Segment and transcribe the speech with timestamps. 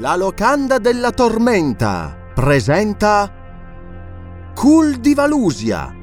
[0.00, 3.30] La locanda della tormenta presenta
[4.54, 5.94] Cul di Valusia,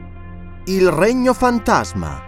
[0.65, 2.21] il regno fantasma.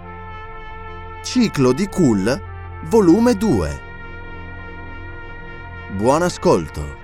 [1.21, 2.41] Ciclo di Kul,
[2.85, 3.81] volume 2.
[5.95, 6.97] Buon ascolto.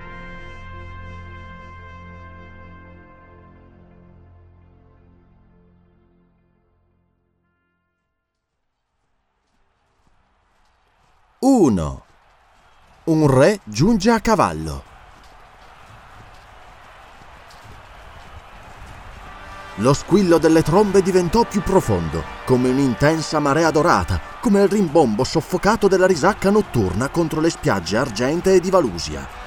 [11.38, 12.05] Uno.
[13.06, 14.82] Un re giunge a cavallo.
[19.76, 25.86] Lo squillo delle trombe diventò più profondo, come un'intensa marea dorata, come il rimbombo soffocato
[25.86, 29.45] della risacca notturna contro le spiagge argentee di Valusia.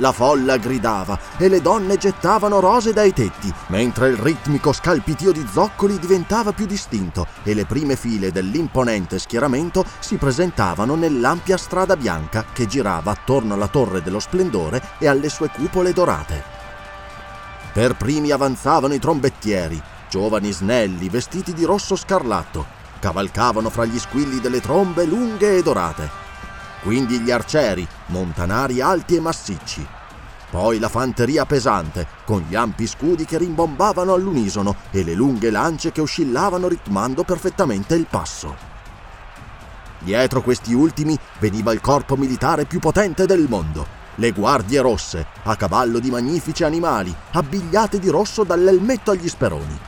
[0.00, 5.46] La folla gridava e le donne gettavano rose dai tetti, mentre il ritmico scalpitio di
[5.52, 12.46] zoccoli diventava più distinto e le prime file dell'imponente schieramento si presentavano nell'ampia strada bianca
[12.50, 16.42] che girava attorno alla torre dello splendore e alle sue cupole dorate.
[17.74, 22.64] Per primi avanzavano i trombettieri, giovani snelli vestiti di rosso scarlatto,
[23.00, 26.28] cavalcavano fra gli squilli delle trombe lunghe e dorate
[26.82, 29.86] quindi gli arcieri, montanari alti e massicci.
[30.50, 35.92] Poi la fanteria pesante, con gli ampi scudi che rimbombavano all'unisono e le lunghe lance
[35.92, 38.68] che oscillavano ritmando perfettamente il passo.
[40.00, 45.56] Dietro questi ultimi veniva il corpo militare più potente del mondo, le guardie rosse, a
[45.56, 49.78] cavallo di magnifici animali, abbigliate di rosso dall'elmetto agli speroni.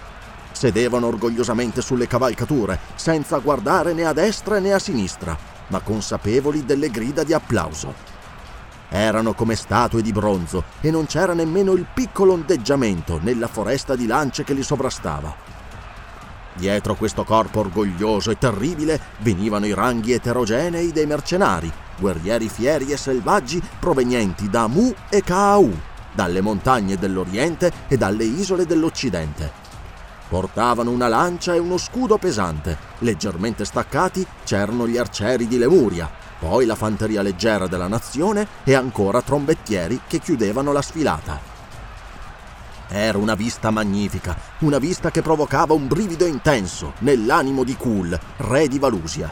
[0.52, 5.36] Sedevano orgogliosamente sulle cavalcature, senza guardare né a destra né a sinistra,
[5.72, 8.10] ma consapevoli delle grida di applauso.
[8.90, 14.06] Erano come statue di bronzo e non c'era nemmeno il piccolo ondeggiamento nella foresta di
[14.06, 15.34] lance che li sovrastava.
[16.54, 22.98] Dietro questo corpo orgoglioso e terribile venivano i ranghi eterogenei dei mercenari, guerrieri fieri e
[22.98, 25.72] selvaggi provenienti da Mu e Kaau,
[26.12, 29.61] dalle montagne dell'Oriente e dalle isole dell'Occidente.
[30.32, 32.78] Portavano una lancia e uno scudo pesante.
[33.00, 39.20] Leggermente staccati c'erano gli arcieri di Lemuria, poi la fanteria leggera della nazione e ancora
[39.20, 41.38] trombettieri che chiudevano la sfilata.
[42.88, 48.68] Era una vista magnifica, una vista che provocava un brivido intenso nell'animo di Kul, re
[48.68, 49.30] di Valusia.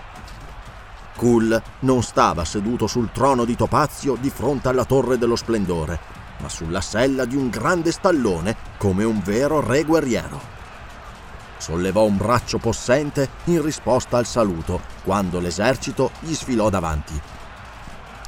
[1.17, 5.99] Kul non stava seduto sul trono di Topazio di fronte alla torre dello splendore,
[6.43, 10.59] ma sulla sella di un grande stallone come un vero re guerriero
[11.61, 17.21] sollevò un braccio possente in risposta al saluto quando l'esercito gli sfilò davanti.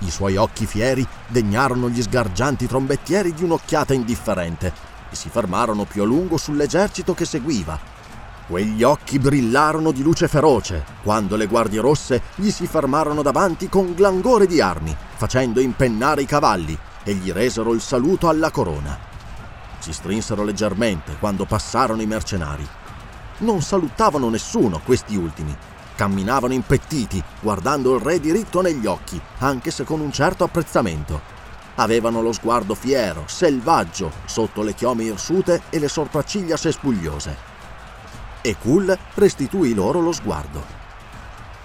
[0.01, 4.73] I suoi occhi fieri degnarono gli sgargianti trombettieri di un'occhiata indifferente
[5.11, 7.79] e si fermarono più a lungo sull'esercito che seguiva.
[8.47, 13.95] Quegli occhi brillarono di luce feroce quando le guardie rosse gli si fermarono davanti con
[13.95, 18.99] glangore di armi, facendo impennare i cavalli e gli resero il saluto alla corona.
[19.79, 22.69] Si strinsero leggermente quando passarono i mercenari
[23.43, 25.57] non salutavano nessuno questi ultimi.
[25.95, 31.21] Camminavano impettiti, guardando il re diritto negli occhi, anche se con un certo apprezzamento.
[31.77, 37.37] Avevano lo sguardo fiero, selvaggio, sotto le chiome irsute e le sopracciglia sespugliose.
[38.43, 40.81] E Kul restituì loro lo sguardo.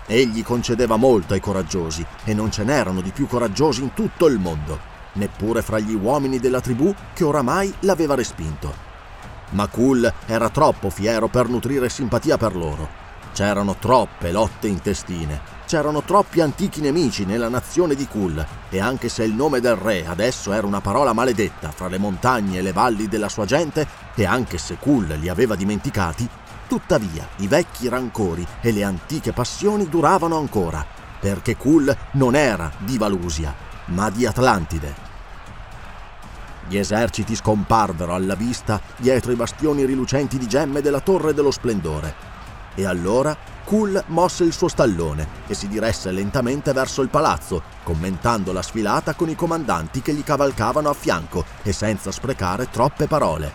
[0.05, 4.39] Egli concedeva molto ai coraggiosi e non ce n'erano di più coraggiosi in tutto il
[4.39, 4.95] mondo.
[5.17, 8.86] neppure fra gli uomini della tribù che oramai l'aveva respinto.
[9.51, 13.05] Ma Kul era troppo fiero per nutrire simpatia per loro.
[13.33, 19.23] C'erano troppe lotte intestine, c'erano troppi antichi nemici nella nazione di Kul e anche se
[19.23, 23.07] il nome del re adesso era una parola maledetta fra le montagne e le valli
[23.07, 26.27] della sua gente e anche se Kul li aveva dimenticati,
[26.67, 30.85] tuttavia i vecchi rancori e le antiche passioni duravano ancora,
[31.19, 33.53] perché Kul non era di Valusia,
[33.85, 35.06] ma di Atlantide.
[36.67, 42.35] Gli eserciti scomparvero alla vista dietro i bastioni rilucenti di gemme della Torre dello Splendore.
[42.75, 48.53] E allora Kul mosse il suo stallone e si diresse lentamente verso il palazzo, commentando
[48.53, 53.51] la sfilata con i comandanti che gli cavalcavano a fianco e senza sprecare troppe parole.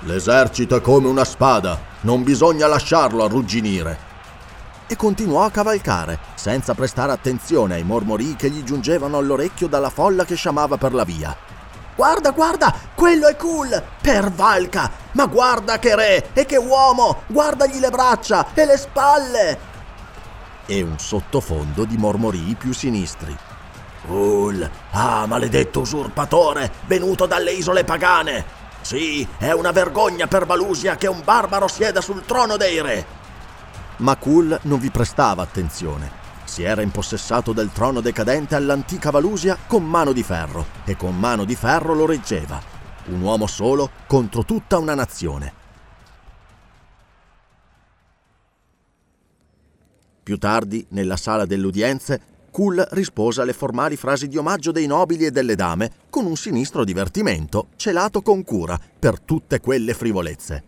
[0.00, 4.12] L'esercito è come una spada, non bisogna lasciarlo arrugginire.
[4.86, 10.24] E continuò a cavalcare, senza prestare attenzione ai mormorii che gli giungevano all'orecchio dalla folla
[10.24, 11.34] che sciamava per la via.
[11.96, 13.82] Guarda, guarda, quello è cool!
[14.00, 14.90] Per Valka!
[15.12, 17.22] Ma guarda che re e che uomo!
[17.28, 19.58] Guardagli le braccia e le spalle!
[20.66, 23.36] E un sottofondo di mormorii più sinistri.
[24.06, 24.68] Cool!
[24.90, 28.62] Ah, maledetto usurpatore, venuto dalle isole pagane!
[28.80, 33.06] Sì, è una vergogna per Valusia che un barbaro sieda sul trono dei re!
[33.98, 39.84] Ma Cool non vi prestava attenzione si era impossessato del trono decadente all'antica Valusia con
[39.84, 42.60] mano di ferro e con mano di ferro lo reggeva.
[43.06, 45.62] Un uomo solo contro tutta una nazione.
[50.22, 52.20] Più tardi, nella sala delle udienze,
[52.50, 56.84] Kull rispose alle formali frasi di omaggio dei nobili e delle dame con un sinistro
[56.84, 60.62] divertimento celato con cura per tutte quelle frivolezze.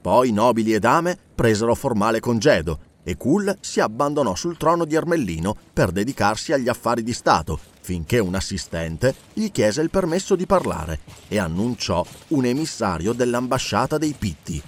[0.00, 5.54] Poi nobili e dame presero formale congedo e Kul si abbandonò sul trono di Ermellino
[5.72, 10.98] per dedicarsi agli affari di Stato, finché un assistente gli chiese il permesso di parlare
[11.28, 14.60] e annunciò un emissario dell'ambasciata dei Pitti.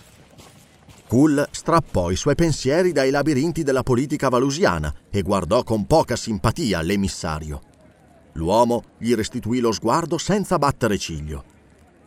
[1.09, 6.81] Kul strappò i suoi pensieri dai labirinti della politica valusiana e guardò con poca simpatia
[6.81, 7.61] l'emissario.
[8.35, 11.57] L'uomo gli restituì lo sguardo senza battere ciglio.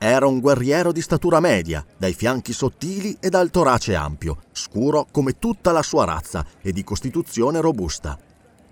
[0.04, 5.38] Era un guerriero di statura media, dai fianchi sottili e dal torace ampio, scuro come
[5.38, 8.18] tutta la sua razza e di costituzione robusta.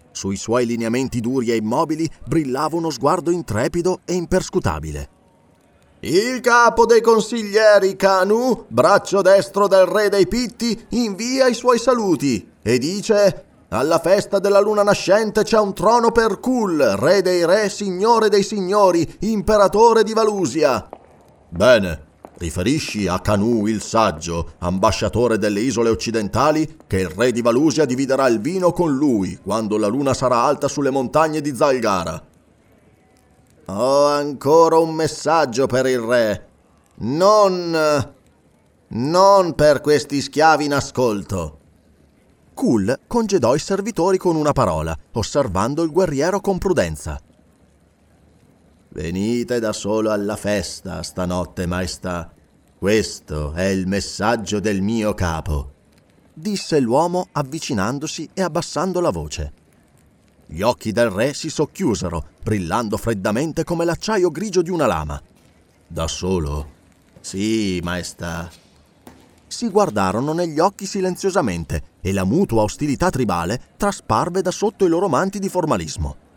[0.09, 5.09] Sui suoi lineamenti duri e immobili brillava uno sguardo intrepido e imperscutabile.
[5.99, 12.53] Il capo dei consiglieri, Kanu, braccio destro del re dei Pitti, invia i suoi saluti
[12.59, 17.69] e dice alla festa della luna nascente c'è un trono per Kul, re dei re,
[17.69, 20.89] signore dei signori, imperatore di Valusia.
[21.49, 22.05] Bene,
[22.37, 28.27] riferisci a Canù il saggio, ambasciatore delle isole occidentali, che il re di Valusia dividerà
[28.27, 32.23] il vino con lui quando la luna sarà alta sulle montagne di Zalgara.
[33.65, 36.47] Ho ancora un messaggio per il re.
[36.97, 38.13] Non...
[38.87, 41.57] non per questi schiavi in ascolto.
[42.53, 47.19] Kul congedò i servitori con una parola, osservando il guerriero con prudenza.
[48.91, 52.33] Venite da solo alla festa stanotte, maestà.
[52.75, 55.73] Questo è il messaggio del mio capo,
[56.33, 59.53] disse l'uomo avvicinandosi e abbassando la voce.
[60.47, 65.21] Gli occhi del re si socchiusero, brillando freddamente come l'acciaio grigio di una lama.
[65.85, 66.77] Da solo?
[67.21, 68.49] Sì, maestà.
[69.45, 75.07] Si guardarono negli occhi silenziosamente e la mutua ostilità tribale trasparve da sotto i loro
[75.07, 76.27] manti di formalismo.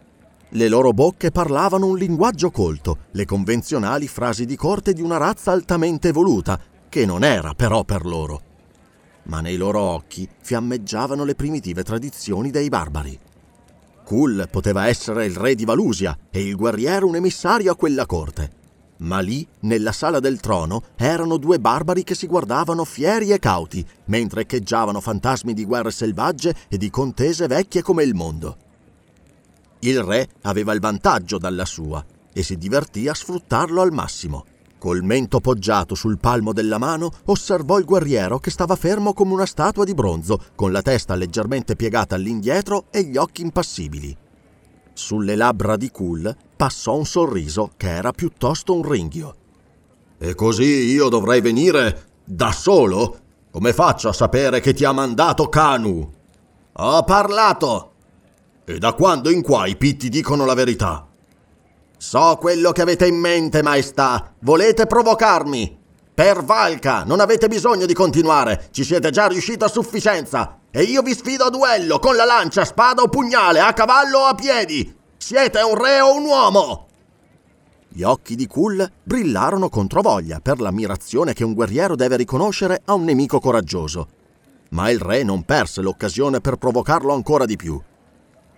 [0.54, 5.50] Le loro bocche parlavano un linguaggio colto, le convenzionali frasi di corte di una razza
[5.50, 8.42] altamente evoluta, che non era però per loro.
[9.24, 13.18] Ma nei loro occhi fiammeggiavano le primitive tradizioni dei barbari.
[14.04, 18.60] Kul poteva essere il re di Valusia e il guerriero un emissario a quella corte.
[18.98, 23.82] Ma lì, nella sala del trono, erano due barbari che si guardavano fieri e cauti,
[24.06, 28.56] mentre echeggiavano fantasmi di guerre selvagge e di contese vecchie come il mondo.
[29.84, 34.44] Il re aveva il vantaggio dalla sua e si divertì a sfruttarlo al massimo.
[34.78, 39.46] Col mento poggiato sul palmo della mano, osservò il guerriero che stava fermo come una
[39.46, 44.16] statua di bronzo, con la testa leggermente piegata all'indietro e gli occhi impassibili.
[44.92, 49.34] Sulle labbra di Kul passò un sorriso che era piuttosto un ringhio.
[50.18, 53.18] E così io dovrei venire da solo?
[53.50, 56.12] Come faccio a sapere che ti ha mandato Kanu?
[56.74, 57.91] Ho parlato,
[58.74, 61.06] e da quando in qua i pitti dicono la verità?
[61.96, 64.34] So quello che avete in mente, maestà.
[64.40, 65.78] Volete provocarmi.
[66.14, 68.68] Per Valka, non avete bisogno di continuare.
[68.70, 70.58] Ci siete già riusciti a sufficienza.
[70.70, 74.24] E io vi sfido a duello con la lancia, spada o pugnale, a cavallo o
[74.24, 74.94] a piedi.
[75.16, 76.86] Siete un re o un uomo.
[77.88, 82.94] Gli occhi di Kul brillarono contro voglia per l'ammirazione che un guerriero deve riconoscere a
[82.94, 84.08] un nemico coraggioso.
[84.70, 87.80] Ma il re non perse l'occasione per provocarlo ancora di più.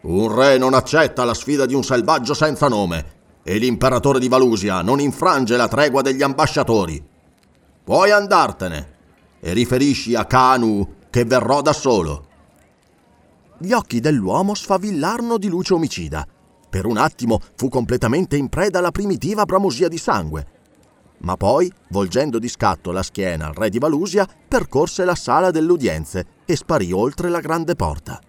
[0.05, 4.83] Un re non accetta la sfida di un selvaggio senza nome e l'imperatore di Valusia
[4.83, 7.03] non infrange la tregua degli ambasciatori.
[7.83, 8.93] Puoi andartene
[9.41, 12.27] e riferisci a Kanu che verrò da solo.
[13.57, 16.27] Gli occhi dell'uomo sfavillarono di luce omicida.
[16.69, 20.47] Per un attimo fu completamente in preda alla primitiva bramosia di sangue.
[21.19, 25.73] Ma poi, volgendo di scatto la schiena al re di Valusia, percorse la sala delle
[25.73, 28.21] udienze e sparì oltre la grande porta.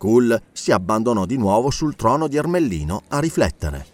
[0.00, 3.84] Kull si abbandonò di nuovo sul trono di Ermellino a riflettere.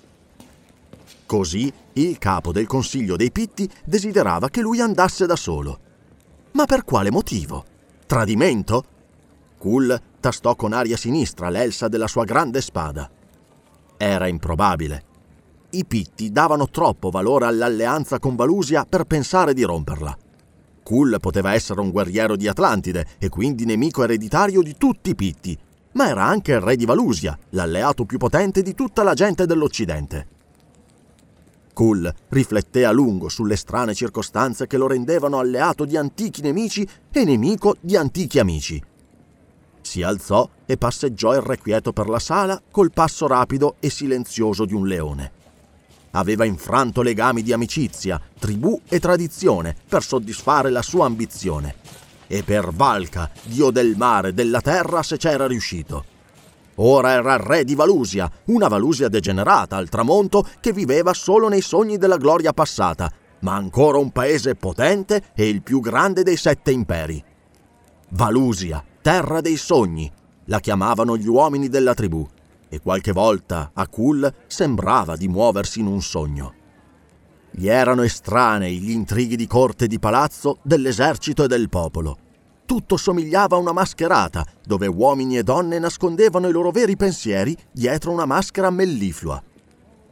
[1.26, 5.80] Così il capo del consiglio dei Pitti desiderava che lui andasse da solo.
[6.52, 7.64] Ma per quale motivo?
[8.06, 8.84] Tradimento?
[9.58, 13.10] Kull tastò con aria sinistra l'elsa della sua grande spada.
[13.96, 15.04] Era improbabile.
[15.70, 20.16] I Pitti davano troppo valore all'alleanza con Valusia per pensare di romperla.
[20.84, 25.58] Kull poteva essere un guerriero di Atlantide e quindi nemico ereditario di tutti i Pitti,
[25.96, 30.34] ma era anche il re di Valusia, l'alleato più potente di tutta la gente dell'Occidente.
[31.72, 37.24] Kull rifletté a lungo sulle strane circostanze che lo rendevano alleato di antichi nemici e
[37.24, 38.82] nemico di antichi amici.
[39.80, 44.86] Si alzò e passeggiò irrequieto per la sala col passo rapido e silenzioso di un
[44.86, 45.32] leone.
[46.10, 51.74] Aveva infranto legami di amicizia, tribù e tradizione per soddisfare la sua ambizione.
[52.26, 56.04] E per Valka, dio del mare e della terra, se c'era riuscito.
[56.76, 61.96] Ora era re di Valusia, una Valusia degenerata al tramonto che viveva solo nei sogni
[61.96, 67.22] della gloria passata, ma ancora un paese potente e il più grande dei sette imperi.
[68.10, 70.10] Valusia, terra dei sogni,
[70.46, 72.26] la chiamavano gli uomini della tribù,
[72.68, 76.54] e qualche volta a Kul sembrava di muoversi in un sogno.
[77.50, 82.18] Gli erano estranei gli intrighi di corte e di palazzo, dell'esercito e del popolo.
[82.66, 88.10] Tutto somigliava a una mascherata, dove uomini e donne nascondevano i loro veri pensieri dietro
[88.10, 89.42] una maschera melliflua.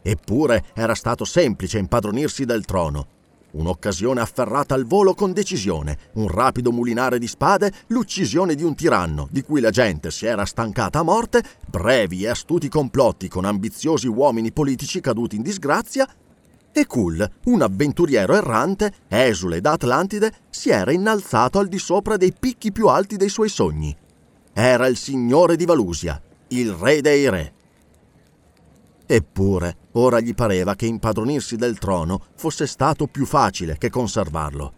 [0.02, 3.06] Eppure era stato semplice impadronirsi del trono,
[3.54, 9.28] Un'occasione afferrata al volo con decisione, un rapido mulinare di spade, l'uccisione di un tiranno
[9.30, 14.08] di cui la gente si era stancata a morte, brevi e astuti complotti con ambiziosi
[14.08, 16.08] uomini politici caduti in disgrazia,
[16.76, 22.34] e Kull, un avventuriero errante, esule da Atlantide, si era innalzato al di sopra dei
[22.38, 23.96] picchi più alti dei suoi sogni.
[24.52, 27.52] Era il signore di Valusia, il re dei re.
[29.06, 34.72] Eppure, ora gli pareva che impadronirsi del trono fosse stato più facile che conservarlo.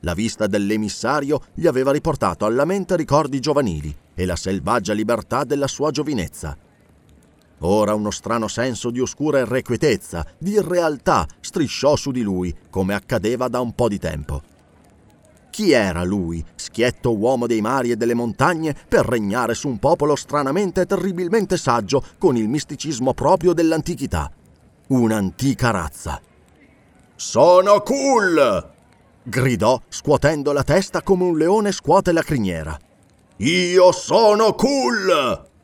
[0.00, 5.68] La vista dell'emissario gli aveva riportato alla mente ricordi giovanili e la selvaggia libertà della
[5.68, 6.56] sua giovinezza.
[7.60, 13.48] Ora uno strano senso di oscura irrequietezza, di irrealtà, strisciò su di lui, come accadeva
[13.48, 14.42] da un po' di tempo.
[15.50, 20.14] Chi era lui, schietto uomo dei mari e delle montagne, per regnare su un popolo
[20.14, 24.30] stranamente e terribilmente saggio con il misticismo proprio dell'antichità?
[24.88, 26.20] Un'antica razza.
[27.14, 28.70] Sono cool!
[29.22, 32.78] gridò, scuotendo la testa come un leone scuote la criniera.
[33.38, 35.54] Io sono cool!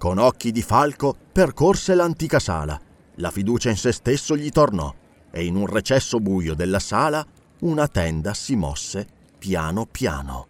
[0.00, 2.80] Con occhi di falco percorse l'antica sala.
[3.16, 4.90] La fiducia in se stesso gli tornò
[5.30, 7.22] e in un recesso buio della sala
[7.60, 10.49] una tenda si mosse piano piano.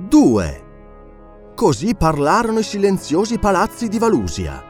[0.00, 1.52] Due.
[1.56, 4.62] Così parlarono i silenziosi palazzi di Valusia.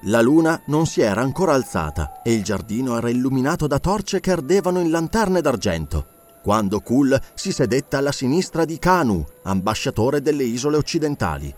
[0.00, 4.32] La luna non si era ancora alzata e il giardino era illuminato da torce che
[4.32, 6.06] ardevano in lanterne d'argento,
[6.42, 11.54] quando Kul si sedette alla sinistra di Kanu, ambasciatore delle isole occidentali.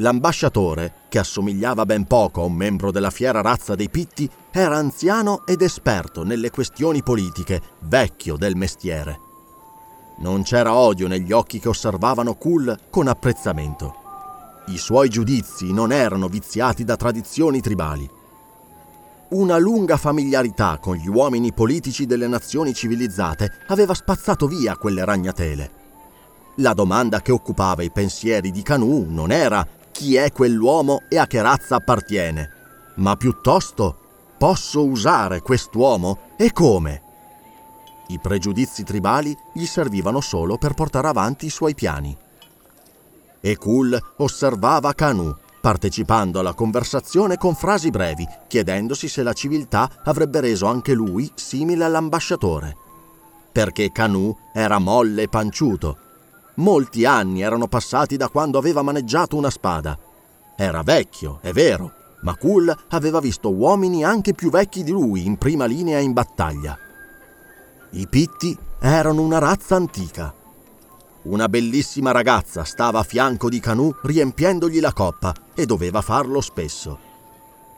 [0.00, 5.44] L'ambasciatore, che assomigliava ben poco a un membro della fiera razza dei Pitti, era anziano
[5.44, 9.18] ed esperto nelle questioni politiche, vecchio del mestiere.
[10.18, 13.94] Non c'era odio negli occhi che osservavano Kul con apprezzamento.
[14.66, 18.08] I suoi giudizi non erano viziati da tradizioni tribali.
[19.30, 25.70] Una lunga familiarità con gli uomini politici delle nazioni civilizzate aveva spazzato via quelle ragnatele.
[26.56, 29.64] La domanda che occupava i pensieri di Canu non era
[29.98, 32.50] chi è quell'uomo e a che razza appartiene,
[32.98, 33.96] ma piuttosto
[34.38, 37.02] posso usare quest'uomo e come?
[38.06, 42.16] I pregiudizi tribali gli servivano solo per portare avanti i suoi piani.
[43.40, 50.38] E Kul osservava Canu, partecipando alla conversazione con frasi brevi, chiedendosi se la civiltà avrebbe
[50.38, 52.76] reso anche lui simile all'ambasciatore.
[53.50, 55.96] Perché Canu era molle e panciuto,
[56.58, 59.96] Molti anni erano passati da quando aveva maneggiato una spada.
[60.56, 65.36] Era vecchio, è vero, ma Kul aveva visto uomini anche più vecchi di lui in
[65.36, 66.76] prima linea in battaglia.
[67.90, 70.34] I Pitti erano una razza antica.
[71.22, 76.98] Una bellissima ragazza stava a fianco di Canù riempiendogli la coppa e doveva farlo spesso.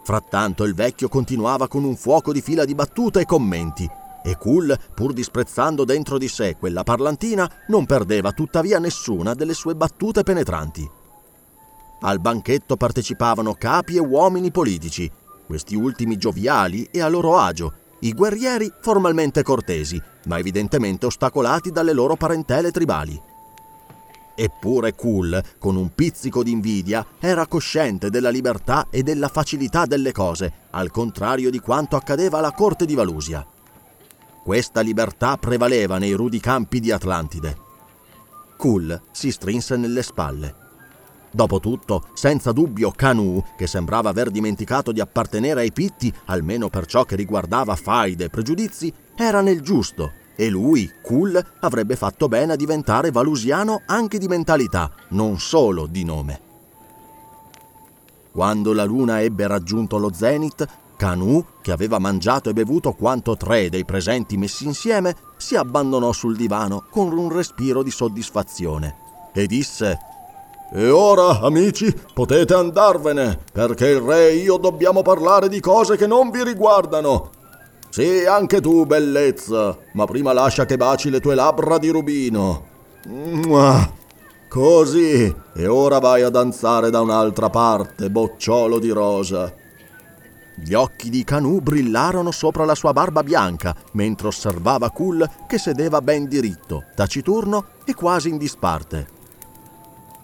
[0.04, 3.88] Frattanto il vecchio continuava con un fuoco di fila di battute e commenti
[4.22, 9.74] e Kul, pur disprezzando dentro di sé quella parlantina, non perdeva tuttavia nessuna delle sue
[9.74, 10.88] battute penetranti.
[12.02, 15.10] Al banchetto partecipavano capi e uomini politici,
[15.46, 21.92] questi ultimi gioviali e a loro agio, i guerrieri formalmente cortesi, ma evidentemente ostacolati dalle
[21.92, 23.20] loro parentele tribali.
[24.34, 30.12] Eppure Kul, con un pizzico di invidia, era cosciente della libertà e della facilità delle
[30.12, 33.46] cose, al contrario di quanto accadeva alla corte di Valusia.
[34.42, 37.56] Questa libertà prevaleva nei rudi campi di Atlantide.
[38.56, 40.54] Kul si strinse nelle spalle.
[41.30, 47.04] Dopotutto, senza dubbio, Canu, che sembrava aver dimenticato di appartenere ai Pitti, almeno per ciò
[47.04, 52.56] che riguardava faide e pregiudizi, era nel giusto e lui, Kul, avrebbe fatto bene a
[52.56, 56.40] diventare valusiano anche di mentalità, non solo di nome.
[58.32, 60.66] Quando la luna ebbe raggiunto lo zenit,
[61.00, 66.36] Canu, che aveva mangiato e bevuto quanto tre dei presenti messi insieme, si abbandonò sul
[66.36, 68.96] divano con un respiro di soddisfazione
[69.32, 69.98] e disse
[70.74, 76.06] E ora, amici, potete andarvene, perché il re e io dobbiamo parlare di cose che
[76.06, 77.30] non vi riguardano.
[77.88, 82.66] Sì, anche tu, bellezza, ma prima lascia che baci le tue labbra di rubino.
[83.06, 83.90] Mua.
[84.50, 89.59] Così, e ora vai a danzare da un'altra parte, bocciolo di rosa.
[90.62, 96.02] Gli occhi di Canù brillarono sopra la sua barba bianca mentre osservava Kul che sedeva
[96.02, 99.18] ben diritto, taciturno e quasi in disparte.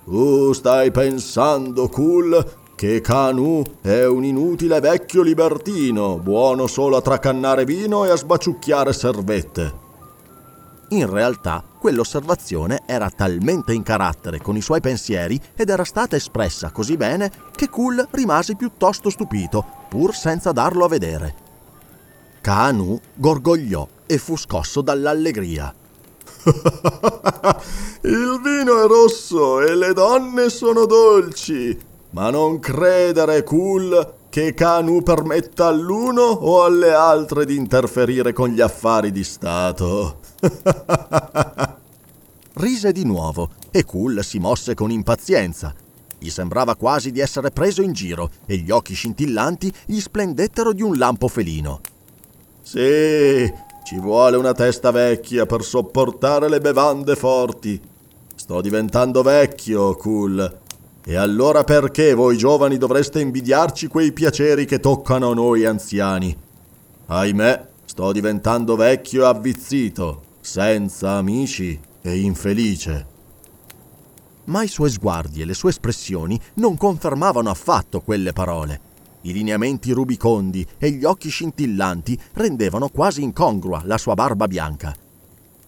[0.04, 2.44] Tu stai pensando, Kul,
[2.76, 8.92] che Canù è un inutile vecchio libertino, buono solo a tracannare vino e a sbaciucchiare
[8.92, 9.84] servette.
[10.90, 16.70] In realtà, quell'osservazione era talmente in carattere con i suoi pensieri ed era stata espressa
[16.70, 21.34] così bene che Kul rimase piuttosto stupito, pur senza darlo a vedere.
[22.40, 25.74] Kanu gorgogliò e fu scosso dall'allegria.
[28.02, 31.76] Il vino è rosso e le donne sono dolci,
[32.10, 38.60] ma non credere, Kul, che Kanu permetta all'uno o alle altre di interferire con gli
[38.60, 40.25] affari di Stato.
[42.58, 45.74] Rise di nuovo e Kul si mosse con impazienza.
[46.18, 50.80] Gli sembrava quasi di essere preso in giro e gli occhi scintillanti gli splendettero di
[50.82, 51.80] un lampo felino.
[52.62, 53.52] Sì,
[53.84, 57.78] ci vuole una testa vecchia per sopportare le bevande forti.
[58.34, 60.58] Sto diventando vecchio, Kul.
[61.04, 66.34] E allora perché voi giovani dovreste invidiarci quei piaceri che toccano a noi anziani?
[67.06, 73.06] Ahimè, sto diventando vecchio e avvizzito senza amici e infelice.
[74.44, 78.80] Ma i suoi sguardi e le sue espressioni non confermavano affatto quelle parole.
[79.22, 84.94] I lineamenti rubicondi e gli occhi scintillanti rendevano quasi incongrua la sua barba bianca.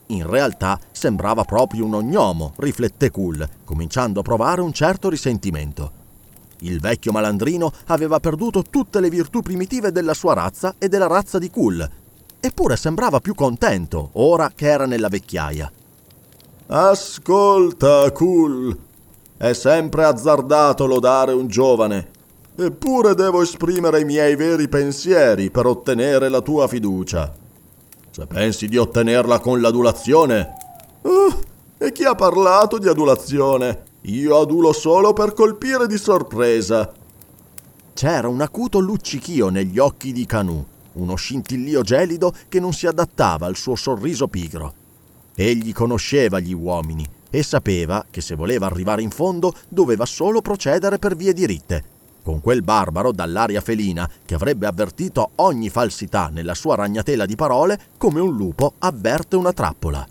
[0.06, 5.90] In realtà sembrava proprio un ognomo, riflette Cool, cominciando a provare un certo risentimento.
[6.60, 11.40] Il vecchio malandrino aveva perduto tutte le virtù primitive della sua razza e della razza
[11.40, 11.90] di Cool,
[12.40, 15.70] eppure sembrava più contento ora che era nella vecchiaia.
[16.66, 18.76] Ascolta, Cool.
[19.36, 22.10] È sempre azzardato lodare un giovane.
[22.56, 27.32] Eppure devo esprimere i miei veri pensieri per ottenere la tua fiducia.
[28.10, 30.54] Se pensi di ottenerla con l'adulazione...
[31.02, 31.32] Uh,
[31.78, 33.84] e chi ha parlato di adulazione?
[34.02, 36.92] Io adulo solo per colpire di sorpresa.
[37.94, 40.64] C'era un acuto luccichio negli occhi di Canù,
[40.98, 44.74] uno scintillio gelido che non si adattava al suo sorriso pigro.
[45.34, 50.98] Egli conosceva gli uomini e sapeva che se voleva arrivare in fondo doveva solo procedere
[50.98, 51.96] per vie diritte
[52.28, 57.80] con quel barbaro dall'aria felina che avrebbe avvertito ogni falsità nella sua ragnatela di parole
[57.96, 60.06] come un lupo avverte una trappola.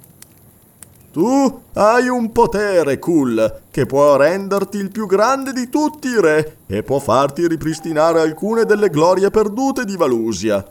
[1.11, 6.57] Tu hai un potere, Kul, che può renderti il più grande di tutti i re
[6.65, 10.65] e può farti ripristinare alcune delle glorie perdute di Valusia.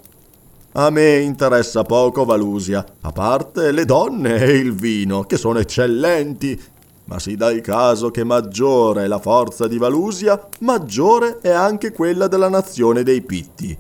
[0.79, 6.61] A me interessa poco Valusia, a parte le donne e il vino, che sono eccellenti
[7.07, 11.93] ma si dà il caso che maggiore è la forza di Valusia, maggiore è anche
[11.93, 13.77] quella della nazione dei Pitti.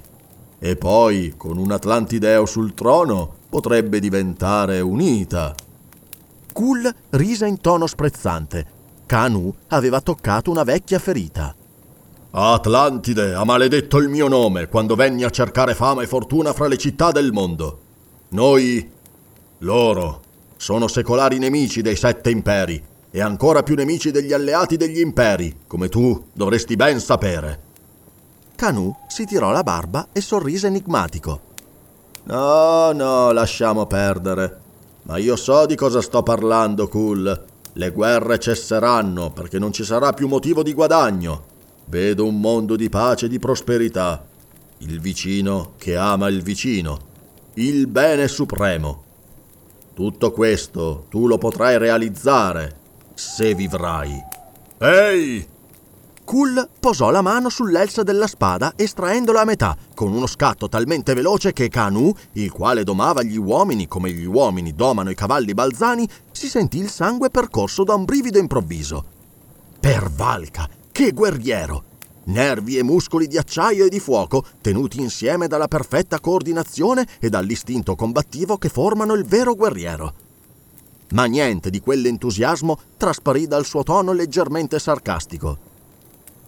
[0.59, 5.55] E poi, con un Atlantideo sul trono, potrebbe diventare unita.
[6.53, 8.65] Kul rise in tono sprezzante.
[9.07, 11.55] Kanu aveva toccato una vecchia ferita.
[12.38, 16.77] Atlantide ha maledetto il mio nome quando venni a cercare fama e fortuna fra le
[16.77, 17.79] città del mondo.
[18.29, 18.90] Noi,
[19.61, 20.20] loro,
[20.59, 25.88] sono secolari nemici dei sette imperi e ancora più nemici degli alleati degli imperi, come
[25.88, 27.61] tu dovresti ben sapere.
[28.55, 31.40] Canù si tirò la barba e sorrise enigmatico.
[32.25, 34.61] No, no, lasciamo perdere.
[35.05, 37.44] Ma io so di cosa sto parlando, Cool.
[37.72, 41.55] Le guerre cesseranno perché non ci sarà più motivo di guadagno.
[41.88, 44.25] Vedo un mondo di pace e di prosperità.
[44.79, 46.99] Il vicino che ama il vicino.
[47.55, 49.05] Il bene supremo.
[49.94, 52.77] Tutto questo tu lo potrai realizzare
[53.14, 54.20] se vivrai.
[54.79, 55.55] Ehi!
[56.25, 61.53] Kul posò la mano sull'elsa della spada estraendola a metà, con uno scatto talmente veloce
[61.53, 66.49] che Kanu, il quale domava gli uomini come gli uomini domano i cavalli balzani, si
[66.49, 69.05] sentì il sangue percorso da un brivido improvviso.
[69.79, 71.85] Per Valca, che guerriero!
[72.25, 77.95] Nervi e muscoli di acciaio e di fuoco, tenuti insieme dalla perfetta coordinazione e dall'istinto
[77.95, 80.15] combattivo che formano il vero guerriero
[81.11, 85.57] ma niente di quell'entusiasmo trasparì dal suo tono leggermente sarcastico.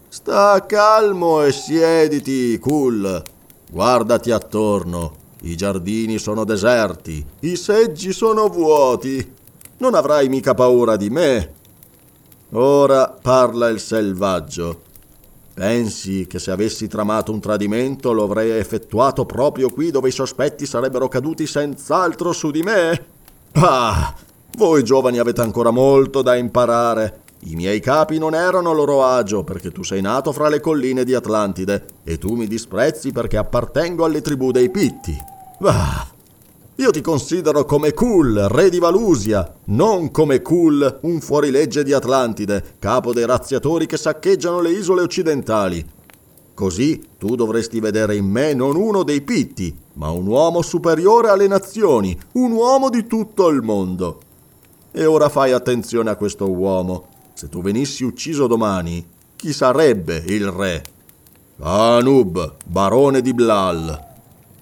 [0.09, 3.23] Sta calmo e siediti, Cool.
[3.71, 5.15] Guardati attorno.
[5.43, 9.35] I giardini sono deserti, i seggi sono vuoti.
[9.77, 11.58] Non avrai mica paura di me.
[12.53, 14.83] Ora parla il selvaggio.
[15.53, 20.65] Pensi che se avessi tramato un tradimento lo avrei effettuato proprio qui dove i sospetti
[20.65, 23.07] sarebbero caduti senz'altro su di me?
[23.53, 24.15] Ah,
[24.57, 27.23] voi giovani avete ancora molto da imparare.
[27.41, 31.15] I miei capi non erano loro agio perché tu sei nato fra le colline di
[31.15, 35.17] Atlantide e tu mi disprezzi perché appartengo alle tribù dei Pitti.
[35.63, 36.07] Ah,
[36.81, 42.77] io ti considero come Kul, re di Valusia, non come Kul, un fuorilegge di Atlantide,
[42.79, 45.85] capo dei razziatori che saccheggiano le isole occidentali.
[46.55, 51.49] Così tu dovresti vedere in me non uno dei Pitti, ma un uomo superiore alle
[51.49, 54.21] nazioni, un uomo di tutto il mondo.
[54.93, 57.09] E ora fai attenzione a questo uomo.
[57.35, 60.85] Se tu venissi ucciso domani, chi sarebbe il re?
[61.59, 64.07] Anub, barone di Blal.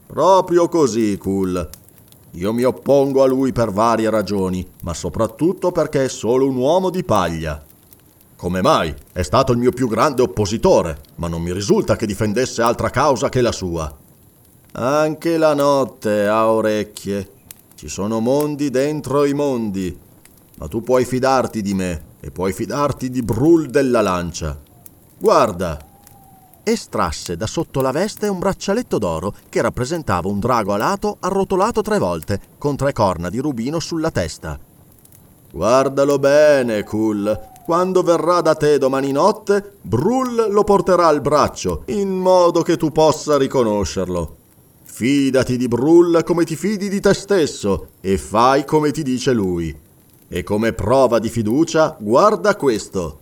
[0.07, 1.69] Proprio così, Kul.
[2.37, 6.89] Io mi oppongo a lui per varie ragioni, ma soprattutto perché è solo un uomo
[6.89, 7.63] di paglia.
[8.37, 8.95] Come mai?
[9.13, 13.29] È stato il mio più grande oppositore, ma non mi risulta che difendesse altra causa
[13.29, 13.95] che la sua.
[14.73, 17.31] Anche la notte ha orecchie.
[17.75, 20.05] Ci sono mondi dentro i mondi
[20.59, 24.59] ma tu puoi fidarti di me e puoi fidarti di Brul della lancia.
[25.19, 25.79] Guarda!
[26.69, 32.01] Estrasse da sotto la veste un braccialetto d'oro che rappresentava un drago alato arrotolato tre
[32.01, 34.59] volte, con tre corna di rubino sulla testa.
[35.53, 37.41] Guardalo bene, Kul.
[37.65, 42.91] Quando verrà da te domani notte, Brul lo porterà al braccio, in modo che tu
[42.91, 44.37] possa riconoscerlo.
[44.83, 49.73] Fidati di Brul come ti fidi di te stesso e fai come ti dice lui.
[50.27, 53.21] E come prova di fiducia, guarda questo.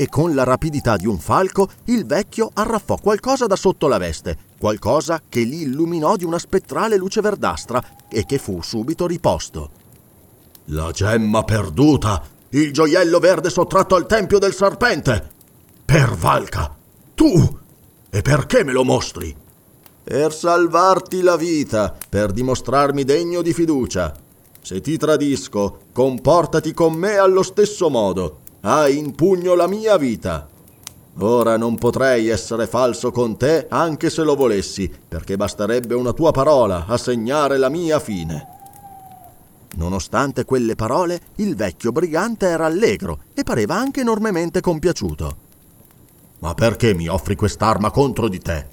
[0.00, 4.38] E con la rapidità di un falco il vecchio arraffò qualcosa da sotto la veste,
[4.56, 9.70] qualcosa che li illuminò di una spettrale luce verdastra e che fu subito riposto.
[10.66, 12.22] La gemma perduta!
[12.50, 15.30] Il gioiello verde sottratto al tempio del serpente!
[15.84, 16.76] Per Valka!
[17.16, 17.58] Tu!
[18.08, 19.34] E perché me lo mostri?
[20.04, 24.14] Per salvarti la vita, per dimostrarmi degno di fiducia.
[24.62, 28.46] Se ti tradisco, comportati con me allo stesso modo.
[28.60, 30.48] Hai in pugno la mia vita.
[31.20, 36.32] Ora non potrei essere falso con te anche se lo volessi, perché basterebbe una tua
[36.32, 38.46] parola a segnare la mia fine.
[39.76, 45.36] Nonostante quelle parole, il vecchio brigante era allegro e pareva anche enormemente compiaciuto.
[46.40, 48.66] Ma perché mi offri quest'arma contro di te?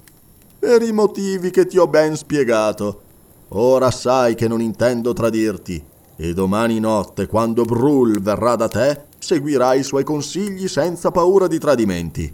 [0.58, 3.02] Per i motivi che ti ho ben spiegato.
[3.50, 5.84] Ora sai che non intendo tradirti,
[6.16, 11.58] e domani notte, quando Brul verrà da te, seguirai i suoi consigli senza paura di
[11.58, 12.32] tradimenti.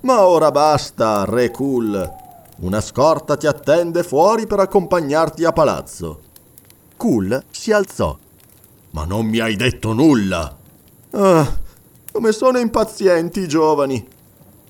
[0.00, 2.14] Ma ora basta, Re Kul.
[2.58, 6.20] Una scorta ti attende fuori per accompagnarti a palazzo.
[6.94, 8.14] Kul si alzò.
[8.90, 10.54] Ma non mi hai detto nulla.
[11.12, 11.58] Ah,
[12.12, 14.06] come sono impazienti i giovani.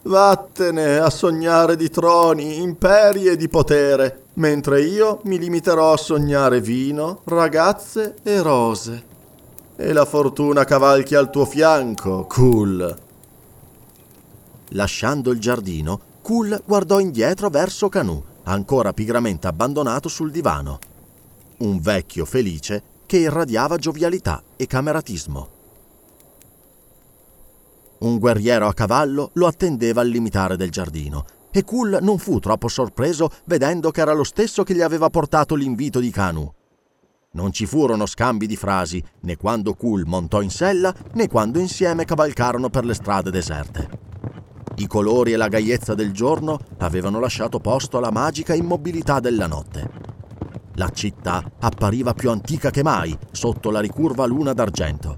[0.02, 6.60] Vattene a sognare di troni, imperi e di potere, mentre io mi limiterò a sognare
[6.60, 9.09] vino, ragazze e rose.
[9.82, 12.98] E la fortuna cavalchi al tuo fianco, Cool.
[14.72, 20.78] Lasciando il giardino, Cool guardò indietro verso Canù, ancora pigramente abbandonato sul divano.
[21.60, 25.48] Un vecchio felice che irradiava giovialità e cameratismo.
[28.00, 32.68] Un guerriero a cavallo lo attendeva al limitare del giardino e Kul non fu troppo
[32.68, 36.52] sorpreso vedendo che era lo stesso che gli aveva portato l'invito di Kanu.
[37.32, 42.04] Non ci furono scambi di frasi né quando Kul montò in sella né quando insieme
[42.04, 43.88] cavalcarono per le strade deserte.
[44.78, 49.90] I colori e la gaiezza del giorno avevano lasciato posto alla magica immobilità della notte.
[50.74, 55.16] La città appariva più antica che mai sotto la ricurva luna d'argento.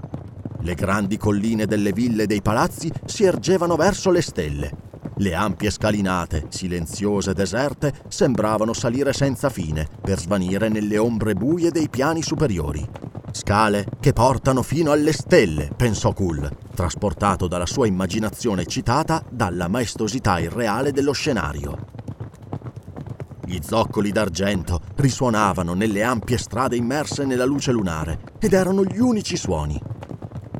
[0.61, 4.92] Le grandi colline delle ville e dei palazzi si ergevano verso le stelle.
[5.17, 11.71] Le ampie scalinate, silenziose e deserte, sembravano salire senza fine per svanire nelle ombre buie
[11.71, 12.89] dei piani superiori.
[13.31, 20.39] Scale che portano fino alle stelle, pensò Kull, trasportato dalla sua immaginazione eccitata dalla maestosità
[20.39, 21.91] irreale dello scenario.
[23.45, 29.37] Gli zoccoli d'argento risuonavano nelle ampie strade immerse nella luce lunare ed erano gli unici
[29.37, 29.81] suoni.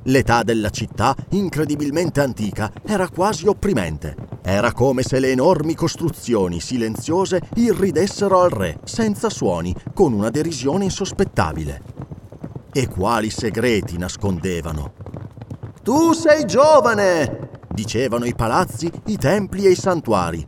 [0.07, 4.17] L'età della città, incredibilmente antica, era quasi opprimente.
[4.43, 10.85] Era come se le enormi costruzioni silenziose irridessero al re, senza suoni, con una derisione
[10.85, 11.83] insospettabile.
[12.73, 14.93] E quali segreti nascondevano?
[15.83, 17.51] Tu sei giovane!
[17.73, 20.45] dicevano i palazzi, i templi e i santuari.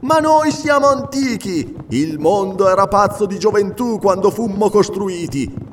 [0.00, 1.76] Ma noi siamo antichi!
[1.90, 5.63] Il mondo era pazzo di gioventù quando fummo costruiti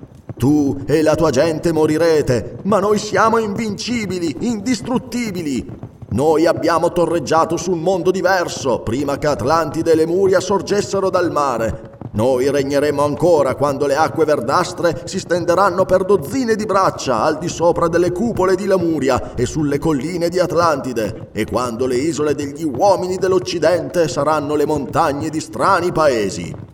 [0.41, 5.63] tu e la tua gente morirete, ma noi siamo invincibili, indistruttibili.
[6.09, 11.99] Noi abbiamo torreggiato su un mondo diverso prima che Atlantide e Lemuria sorgessero dal mare.
[12.13, 17.47] Noi regneremo ancora quando le acque verdastre si stenderanno per dozzine di braccia al di
[17.47, 22.63] sopra delle cupole di Lemuria e sulle colline di Atlantide, e quando le isole degli
[22.63, 26.69] uomini dell'Occidente saranno le montagne di strani paesi.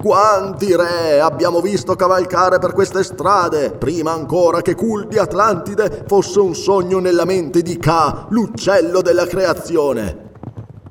[0.00, 6.38] Quanti re abbiamo visto cavalcare per queste strade, prima ancora che Kul di Atlantide fosse
[6.38, 10.30] un sogno nella mente di Ka, l'uccello della creazione.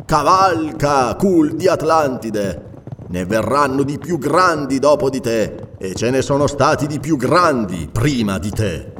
[0.06, 2.65] Cavalca, Kul di Atlantide.
[3.08, 7.15] Ne verranno di più grandi dopo di te, e ce ne sono stati di più
[7.15, 8.91] grandi prima di te.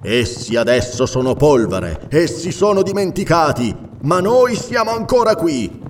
[0.00, 5.82] Essi adesso sono polvere, essi sono dimenticati, ma noi siamo ancora qui,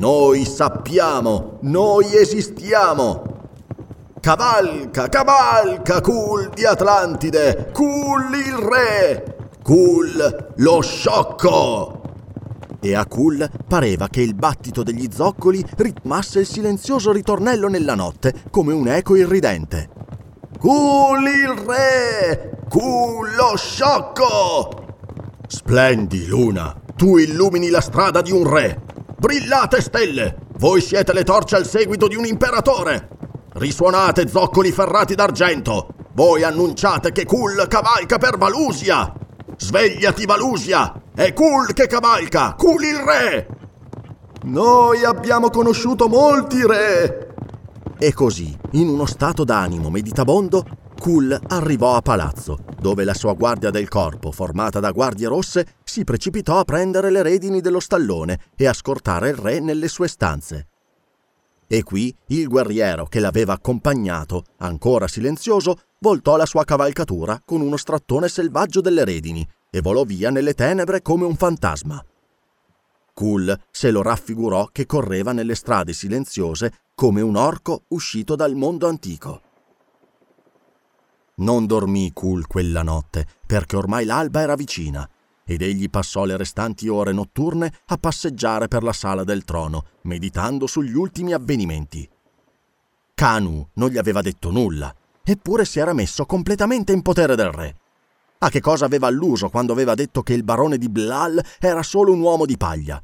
[0.00, 3.22] noi sappiamo, noi esistiamo.
[4.18, 12.00] Cavalca, cavalca, Kul di Atlantide, Kul il re, Kul lo sciocco.
[12.80, 18.44] E a Kul pareva che il battito degli zoccoli ritmasse il silenzioso ritornello nella notte
[18.50, 19.90] come un eco irridente.
[20.58, 24.96] Kul il re, Kul lo sciocco.
[25.46, 28.88] Splendi, Luna, tu illumini la strada di un re.
[29.20, 30.34] Brillate stelle!
[30.56, 33.08] Voi siete le torce al seguito di un imperatore!
[33.52, 35.88] Risuonate zoccoli ferrati d'argento!
[36.14, 39.12] Voi annunciate che Kul cavalca per Valusia!
[39.58, 41.02] Svegliati Valusia!
[41.14, 42.54] È Kul che cavalca!
[42.54, 43.46] Kul il re!
[44.44, 47.34] Noi abbiamo conosciuto molti re!
[47.98, 50.64] E così, in uno stato d'animo meditabondo,
[51.00, 56.04] Cool arrivò a palazzo, dove la sua guardia del corpo, formata da guardie rosse, si
[56.04, 60.68] precipitò a prendere le redini dello stallone e a scortare il re nelle sue stanze.
[61.66, 67.78] E qui il guerriero che l'aveva accompagnato, ancora silenzioso, voltò la sua cavalcatura con uno
[67.78, 72.04] strattone selvaggio delle redini e volò via nelle tenebre come un fantasma.
[73.14, 78.86] Cool se lo raffigurò che correva nelle strade silenziose come un orco uscito dal mondo
[78.86, 79.48] antico.
[81.40, 85.08] Non dormì Cool quella notte, perché ormai l'alba era vicina,
[85.44, 90.66] ed egli passò le restanti ore notturne a passeggiare per la sala del trono, meditando
[90.66, 92.08] sugli ultimi avvenimenti.
[93.14, 97.76] Kanu non gli aveva detto nulla, eppure si era messo completamente in potere del re.
[98.38, 102.12] A che cosa aveva alluso quando aveva detto che il barone di Blal era solo
[102.12, 103.02] un uomo di paglia?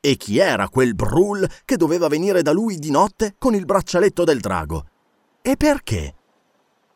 [0.00, 4.24] E chi era quel Brul che doveva venire da lui di notte con il braccialetto
[4.24, 4.86] del drago?
[5.40, 6.14] E perché?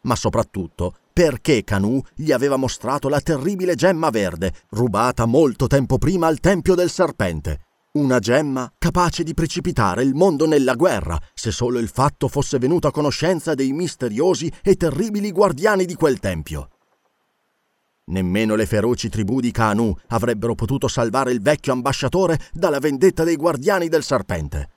[0.08, 6.28] Ma soprattutto perché Canù gli aveva mostrato la terribile gemma verde, rubata molto tempo prima
[6.28, 7.66] al Tempio del Serpente.
[7.92, 12.86] Una gemma capace di precipitare il mondo nella guerra, se solo il fatto fosse venuto
[12.86, 16.70] a conoscenza dei misteriosi e terribili guardiani di quel tempio.
[18.04, 23.36] Nemmeno le feroci tribù di Kanu avrebbero potuto salvare il vecchio ambasciatore dalla vendetta dei
[23.36, 24.70] guardiani del serpente.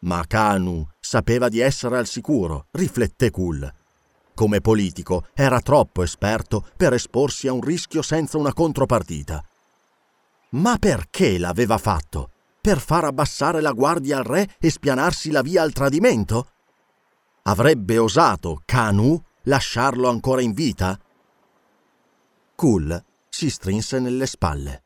[0.00, 3.72] Ma Kanu sapeva di essere al sicuro, rifletté Kul.
[4.36, 9.42] Come politico era troppo esperto per esporsi a un rischio senza una contropartita.
[10.50, 12.32] Ma perché l'aveva fatto?
[12.60, 16.50] Per far abbassare la guardia al re e spianarsi la via al tradimento?
[17.44, 21.00] Avrebbe osato Kanu lasciarlo ancora in vita?
[22.56, 24.85] Cool si strinse nelle spalle.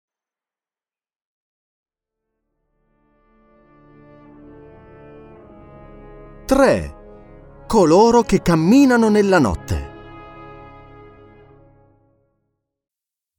[6.51, 6.93] Tre.
[7.65, 9.89] Coloro che camminano nella notte.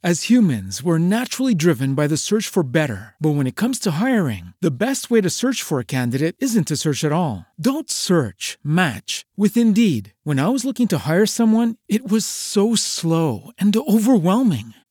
[0.03, 3.15] As humans, we're naturally driven by the search for better.
[3.21, 6.67] But when it comes to hiring, the best way to search for a candidate isn't
[6.69, 7.45] to search at all.
[7.61, 10.15] Don't search, match with Indeed.
[10.25, 14.73] When I was looking to hire someone, it was so slow and overwhelming.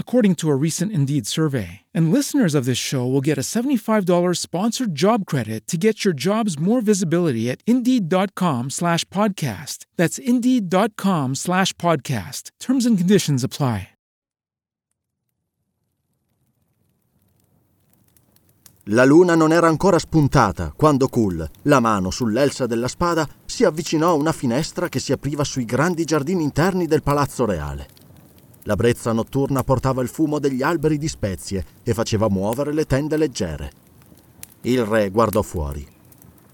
[0.00, 1.82] according to a recent Indeed survey.
[1.94, 6.14] And listeners of this show will get a $75 sponsored job credit to get your
[6.14, 9.86] jobs more visibility at Indeed.com slash podcast.
[9.96, 12.50] That's Indeed.com slash podcast.
[12.58, 13.90] Terms and conditions apply.
[18.92, 24.08] La luna non era ancora spuntata quando Cool, la mano sull'elsa della spada, si avvicinò
[24.08, 27.99] a una finestra che si apriva sui grandi giardini interni del palazzo reale.
[28.64, 33.16] La brezza notturna portava il fumo degli alberi di spezie e faceva muovere le tende
[33.16, 33.72] leggere.
[34.62, 35.86] Il re guardò fuori.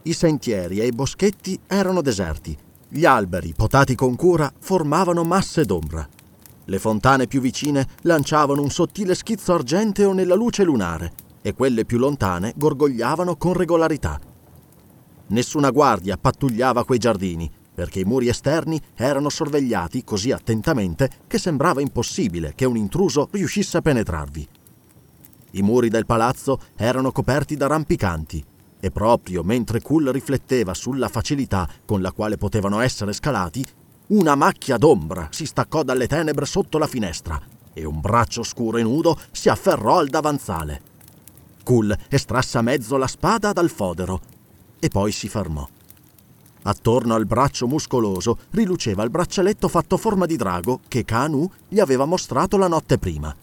[0.03, 2.57] I sentieri e i boschetti erano deserti.
[2.89, 6.09] Gli alberi, potati con cura, formavano masse d'ombra.
[6.65, 11.99] Le fontane più vicine lanciavano un sottile schizzo argenteo nella luce lunare e quelle più
[11.99, 14.21] lontane gorgogliavano con regolarità.
[15.29, 21.83] Nessuna guardia pattugliava quei giardini, perché i muri esterni erano sorvegliati così attentamente che sembrava
[21.83, 24.49] impossibile che un intruso riuscisse a penetrarvi.
[25.51, 28.43] I muri del palazzo erano coperti da rampicanti
[28.81, 33.65] e proprio mentre Kull rifletteva sulla facilità con la quale potevano essere scalati,
[34.07, 37.39] una macchia d'ombra si staccò dalle tenebre sotto la finestra
[37.75, 40.81] e un braccio scuro e nudo si afferrò al davanzale.
[41.63, 44.21] Kull estrasse a mezzo la spada dal fodero
[44.79, 45.69] e poi si fermò.
[46.69, 52.07] Attorno al braccio muscoloso riluceva il braccialetto fatto forma di drago che Kanu gli aveva
[52.07, 53.35] mostrato la notte prima.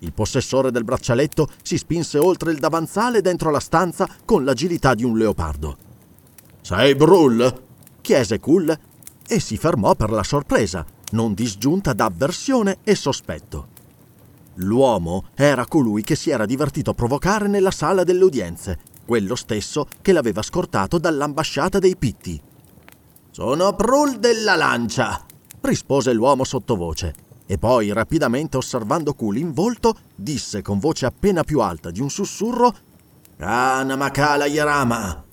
[0.00, 5.04] Il possessore del braccialetto si spinse oltre il davanzale dentro la stanza con l'agilità di
[5.04, 5.76] un leopardo.
[6.60, 7.62] Sei Brull?
[8.00, 8.76] chiese Kull
[9.28, 13.68] e si fermò per la sorpresa, non disgiunta da avversione e sospetto.
[14.54, 18.78] L'uomo era colui che si era divertito a provocare nella sala delle udienze,
[19.10, 22.40] quello stesso che l'aveva scortato dall'ambasciata dei Pitti.
[23.32, 25.26] Sono Brull della Lancia,
[25.62, 31.58] rispose l'uomo sottovoce, e poi, rapidamente osservando Kul in volto, disse con voce appena più
[31.58, 32.72] alta di un sussurro
[33.36, 35.24] Kana Makala Yarama.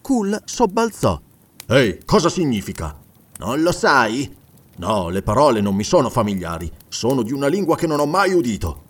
[0.00, 1.20] Kul sobbalzò.
[1.68, 2.98] Ehi, cosa significa?
[3.38, 4.36] Non lo sai?
[4.78, 6.68] No, le parole non mi sono familiari.
[6.88, 8.82] Sono di una lingua che non ho mai udito.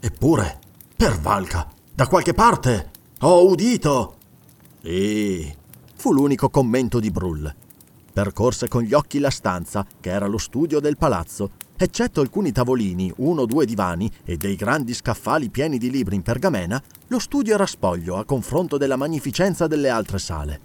[0.00, 0.58] Eppure,
[0.96, 4.14] per Valca, da qualche parte ho udito.
[4.82, 5.54] Sì,
[5.94, 7.54] fu l'unico commento di Brull.
[8.12, 13.12] Percorse con gli occhi la stanza, che era lo studio del palazzo, eccetto alcuni tavolini,
[13.16, 17.52] uno o due divani e dei grandi scaffali pieni di libri in pergamena, lo studio
[17.52, 20.60] era spoglio a confronto della magnificenza delle altre sale.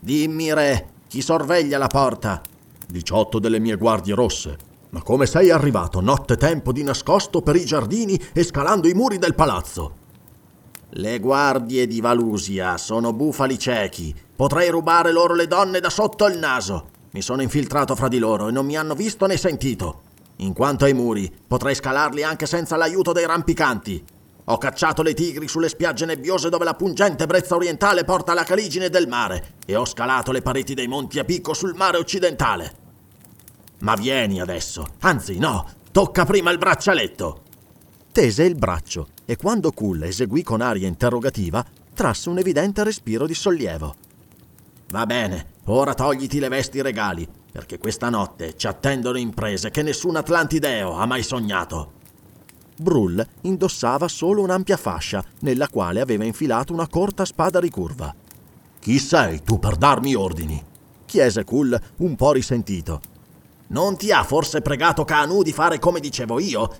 [0.00, 2.40] Dimmi, re, chi sorveglia la porta?
[2.88, 4.56] 18 delle mie guardie rosse.
[4.90, 9.18] Ma come sei arrivato notte tempo di nascosto per i giardini e scalando i muri
[9.18, 10.02] del palazzo?
[10.90, 14.14] Le guardie di Valusia sono bufali ciechi.
[14.36, 16.90] Potrei rubare loro le donne da sotto il naso.
[17.10, 20.02] Mi sono infiltrato fra di loro e non mi hanno visto né sentito.
[20.36, 24.04] In quanto ai muri, potrei scalarli anche senza l'aiuto dei rampicanti.
[24.46, 28.90] Ho cacciato le tigri sulle spiagge nebbiose dove la pungente brezza orientale porta alla caligine
[28.90, 32.72] del mare e ho scalato le pareti dei monti a picco sul mare occidentale.
[33.80, 37.42] Ma vieni adesso, anzi no, tocca prima il braccialetto.
[38.12, 41.64] Tese il braccio e quando Kull eseguì con aria interrogativa,
[41.94, 43.94] trasse un evidente respiro di sollievo.
[44.88, 50.16] Va bene, ora togliti le vesti regali, perché questa notte ci attendono imprese che nessun
[50.16, 51.92] Atlantideo ha mai sognato.
[52.76, 58.14] Brull indossava solo un'ampia fascia nella quale aveva infilato una corta spada ricurva.
[58.80, 60.62] Chi sei tu per darmi ordini?
[61.06, 63.00] chiese Kull un po' risentito.
[63.68, 66.76] Non ti ha forse pregato Kanu di fare come dicevo io?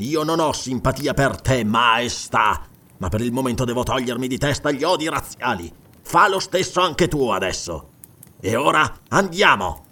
[0.00, 2.62] Io non ho simpatia per te, maestà,
[2.96, 5.70] ma per il momento devo togliermi di testa gli odi razziali.
[6.00, 7.88] Fa lo stesso anche tu adesso.
[8.40, 9.84] E ora andiamo!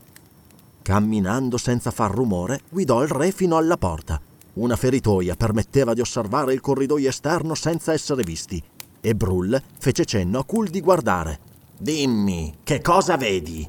[0.80, 4.18] Camminando senza far rumore, guidò il re fino alla porta.
[4.54, 8.62] Una feritoia permetteva di osservare il corridoio esterno senza essere visti,
[9.02, 11.38] e Brull fece cenno a Kul di guardare.
[11.76, 13.68] Dimmi, che cosa vedi?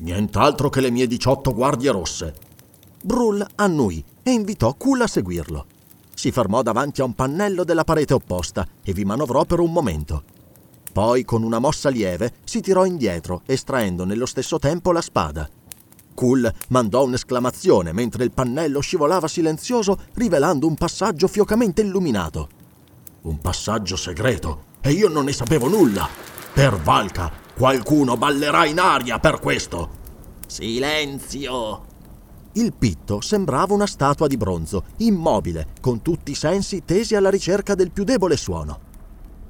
[0.00, 2.34] Nient'altro che le mie 18 guardie rosse.
[3.04, 5.66] Brull annui e invitò Kul a seguirlo.
[6.14, 10.22] Si fermò davanti a un pannello della parete opposta e vi manovrò per un momento.
[10.92, 15.48] Poi, con una mossa lieve, si tirò indietro, estraendo nello stesso tempo la spada.
[16.14, 22.48] Kul mandò un'esclamazione mentre il pannello scivolava silenzioso, rivelando un passaggio fiocamente illuminato.
[23.22, 26.08] Un passaggio segreto, e io non ne sapevo nulla.
[26.52, 30.00] Per Valka, qualcuno ballerà in aria per questo.
[30.46, 31.91] Silenzio!
[32.54, 37.74] Il pitto sembrava una statua di bronzo, immobile, con tutti i sensi tesi alla ricerca
[37.74, 38.90] del più debole suono.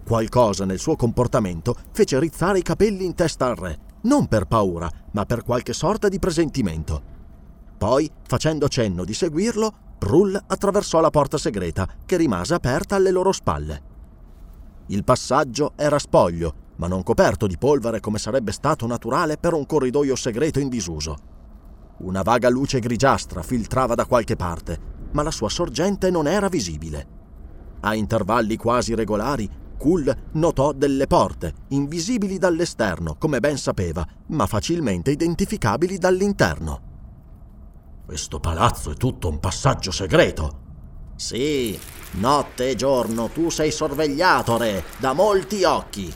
[0.05, 4.89] Qualcosa nel suo comportamento fece rizzare i capelli in testa al re, non per paura,
[5.13, 7.03] ma per qualche sorta di presentimento.
[7.77, 13.33] Poi, facendo cenno di seguirlo, Brull attraversò la porta segreta, che rimase aperta alle loro
[13.33, 13.83] spalle.
[14.87, 19.67] Il passaggio era spoglio, ma non coperto di polvere come sarebbe stato naturale per un
[19.67, 21.32] corridoio segreto in disuso.
[22.03, 24.79] Una vaga luce grigiastra filtrava da qualche parte,
[25.13, 27.07] ma la sua sorgente non era visibile.
[27.81, 35.13] A intervalli quasi regolari, Kull notò delle porte, invisibili dall'esterno, come ben sapeva, ma facilmente
[35.13, 36.81] identificabili dall'interno.
[38.05, 40.61] Questo palazzo è tutto un passaggio segreto.
[41.15, 41.79] Sì,
[42.13, 46.13] notte e giorno tu sei sorvegliato, re, da molti occhi.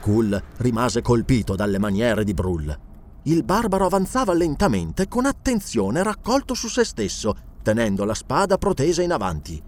[0.00, 2.78] Cool rimase colpito dalle maniere di Brull.
[3.26, 9.12] Il barbaro avanzava lentamente con attenzione raccolto su se stesso, tenendo la spada protesa in
[9.12, 9.62] avanti.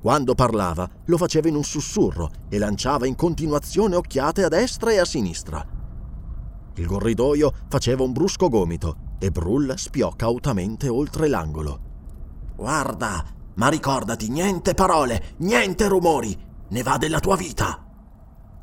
[0.00, 4.98] Quando parlava lo faceva in un sussurro e lanciava in continuazione occhiate a destra e
[4.98, 5.66] a sinistra.
[6.74, 11.80] Il corridoio faceva un brusco gomito e Brull spiò cautamente oltre l'angolo.
[12.54, 13.24] Guarda,
[13.54, 17.84] ma ricordati, niente parole, niente rumori, ne va della tua vita.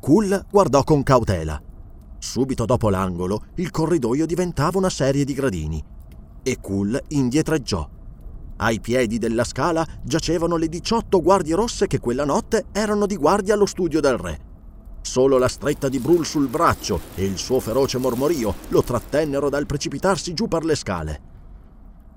[0.00, 1.60] Cool guardò con cautela.
[2.18, 5.84] Subito dopo l'angolo, il corridoio diventava una serie di gradini
[6.46, 7.88] e Cool indietreggiò.
[8.58, 13.54] Ai piedi della scala giacevano le 18 guardie rosse che quella notte erano di guardia
[13.54, 14.40] allo studio del re.
[15.00, 19.66] Solo la stretta di Brul sul braccio e il suo feroce mormorio lo trattennero dal
[19.66, 21.20] precipitarsi giù per le scale.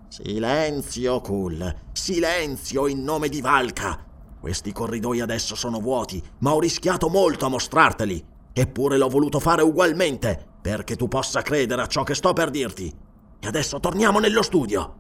[0.09, 4.05] Silenzio, Cool, silenzio in nome di Valka.
[4.39, 8.25] Questi corridoi adesso sono vuoti, ma ho rischiato molto a mostrarteli.
[8.59, 12.93] Eppure l'ho voluto fare ugualmente, perché tu possa credere a ciò che sto per dirti.
[13.39, 14.95] E adesso torniamo nello studio.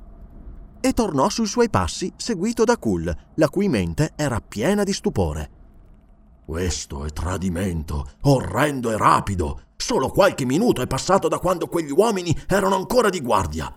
[0.79, 5.49] E tornò sui suoi passi, seguito da Cool, la cui mente era piena di stupore.
[6.45, 9.63] Questo è tradimento, orrendo e rapido.
[9.75, 13.75] Solo qualche minuto è passato da quando quegli uomini erano ancora di guardia.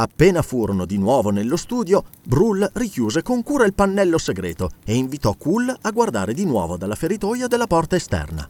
[0.00, 5.34] Appena furono di nuovo nello studio, Brull richiuse con cura il pannello segreto e invitò
[5.34, 8.48] Cool a guardare di nuovo dalla feritoia della porta esterna.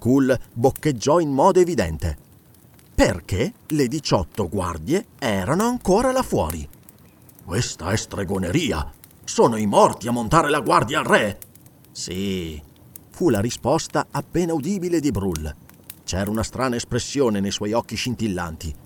[0.00, 2.18] Cool boccheggiò in modo evidente.
[2.92, 6.68] Perché le 18 guardie erano ancora là fuori.
[7.44, 8.90] Questa è stregoneria.
[9.22, 11.38] Sono i morti a montare la guardia al re.
[11.92, 12.60] Sì,
[13.10, 15.54] fu la risposta appena udibile di Brull.
[16.02, 18.82] C'era una strana espressione nei suoi occhi scintillanti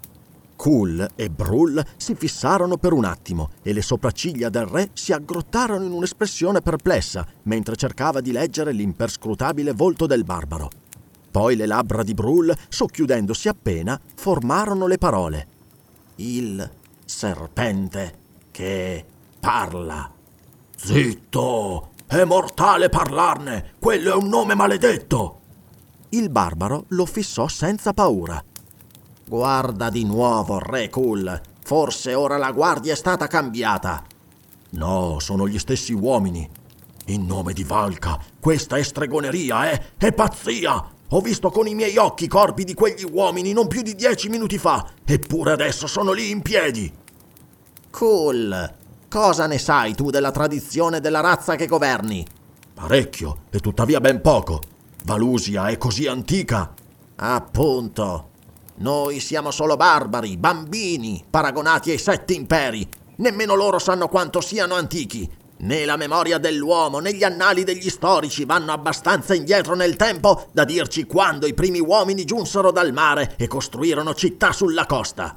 [0.59, 5.85] Cool e Brull si fissarono per un attimo e le sopracciglia del re si aggrottarono
[5.85, 10.69] in un'espressione perplessa mentre cercava di leggere l'imperscrutabile volto del barbaro.
[11.31, 15.47] Poi le labbra di Brull, socchiudendosi appena, formarono le parole.
[16.17, 16.69] Il
[17.05, 18.19] serpente
[18.51, 19.05] che
[19.39, 20.11] parla.
[20.75, 21.91] Zitto!
[22.05, 23.75] È mortale parlarne!
[23.79, 25.39] Quello è un nome maledetto!
[26.09, 28.43] Il barbaro lo fissò senza paura.
[29.29, 31.39] Guarda di nuovo, Re Cool.
[31.63, 34.03] Forse ora la guardia è stata cambiata.
[34.71, 36.49] No, sono gli stessi uomini.
[37.09, 39.83] In nome di Valka, questa è stregoneria, eh?
[39.99, 40.83] È pazzia!
[41.11, 44.31] Ho visto con i miei occhi i corpi di quegli uomini non più di dieci
[44.31, 46.91] minuti fa, eppure adesso sono lì in piedi.
[47.91, 48.75] Cool.
[49.11, 52.27] Cosa ne sai tu della tradizione della razza che governi?
[52.73, 54.61] Parecchio, e tuttavia ben poco.
[55.05, 56.73] Valusia è così antica.
[57.17, 58.29] Appunto.
[58.79, 62.89] Noi siamo solo barbari, bambini, paragonati ai sette imperi.
[63.17, 65.29] Nemmeno loro sanno quanto siano antichi.
[65.61, 70.65] Né la memoria dell'uomo né gli annali degli storici vanno abbastanza indietro nel tempo da
[70.65, 75.37] dirci quando i primi uomini giunsero dal mare e costruirono città sulla costa.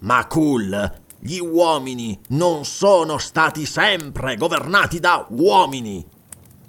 [0.00, 6.06] Ma cool, gli uomini non sono stati sempre governati da uomini.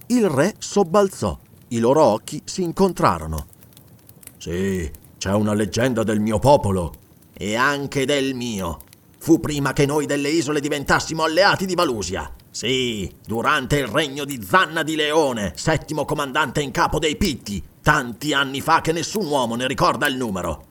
[0.07, 1.37] Il re sobbalzò.
[1.67, 3.45] I loro occhi si incontrarono.
[4.37, 4.91] Sì,
[5.22, 6.91] c'è una leggenda del mio popolo.
[7.32, 8.80] E anche del mio.
[9.19, 12.34] Fu prima che noi delle isole diventassimo alleati di Valusia.
[12.49, 18.34] Sì, durante il regno di Zanna di Leone, settimo comandante in capo dei Pitti, tanti
[18.34, 20.65] anni fa che nessun uomo ne ricorda il numero.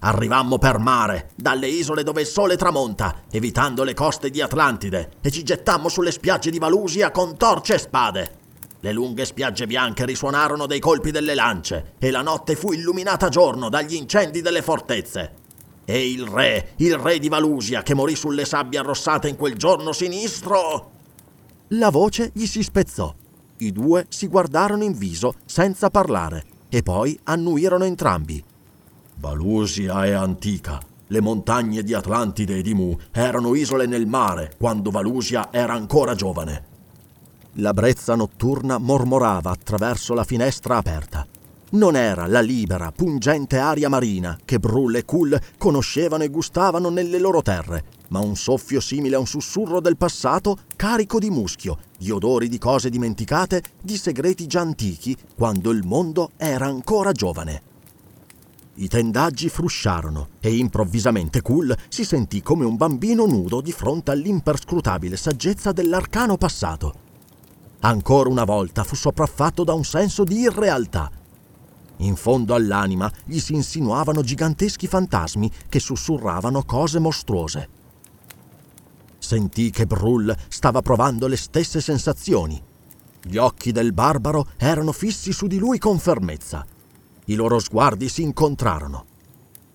[0.00, 5.30] Arrivammo per mare, dalle isole dove il sole tramonta, evitando le coste di Atlantide, e
[5.30, 8.40] ci gettammo sulle spiagge di Valusia con torce e spade.
[8.84, 13.68] Le lunghe spiagge bianche risuonarono dei colpi delle lance e la notte fu illuminata giorno
[13.68, 15.34] dagli incendi delle fortezze.
[15.84, 19.92] E il re, il re di Valusia, che morì sulle sabbie arrossate in quel giorno
[19.92, 20.90] sinistro.
[21.68, 23.14] La voce gli si spezzò.
[23.58, 28.42] I due si guardarono in viso senza parlare e poi annuirono entrambi.
[29.14, 30.80] Valusia è antica.
[31.06, 36.16] Le montagne di Atlantide e di Mu erano isole nel mare quando Valusia era ancora
[36.16, 36.70] giovane.
[37.56, 41.26] La brezza notturna mormorava attraverso la finestra aperta.
[41.72, 47.18] Non era la libera, pungente aria marina che Brull e Cool conoscevano e gustavano nelle
[47.18, 52.10] loro terre, ma un soffio simile a un sussurro del passato carico di muschio, di
[52.10, 57.62] odori di cose dimenticate, di segreti già antichi, quando il mondo era ancora giovane.
[58.76, 65.18] I tendaggi frusciarono e improvvisamente Cool si sentì come un bambino nudo di fronte all'imperscrutabile
[65.18, 67.10] saggezza dell'arcano passato
[67.82, 71.10] ancora una volta fu sopraffatto da un senso di irrealtà.
[71.98, 77.68] In fondo all'anima gli si insinuavano giganteschi fantasmi che sussurravano cose mostruose.
[79.18, 82.60] Sentì che Brull stava provando le stesse sensazioni.
[83.22, 86.66] Gli occhi del barbaro erano fissi su di lui con fermezza.
[87.26, 89.06] I loro sguardi si incontrarono.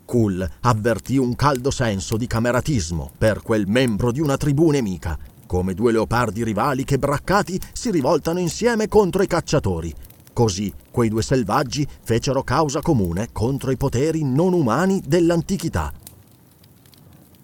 [0.04, 5.18] Kul avvertì un caldo senso di cameratismo per quel membro di una tribù nemica,
[5.48, 9.92] come due leopardi rivali che braccati si rivoltano insieme contro i cacciatori.
[10.32, 15.92] Così quei due selvaggi fecero causa comune contro i poteri non umani dell'antichità.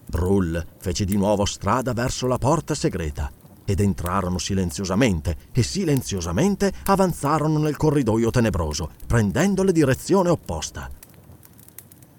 [0.06, 3.32] Brull fece di nuovo strada verso la porta segreta
[3.64, 10.88] ed entrarono silenziosamente e silenziosamente avanzarono nel corridoio tenebroso, prendendo la direzione opposta.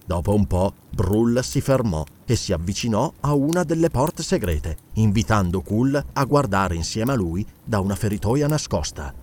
[0.06, 5.62] Dopo un po', Brull si fermò e si avvicinò a una delle porte segrete, invitando
[5.62, 9.14] Kull a guardare insieme a lui da una feritoia nascosta.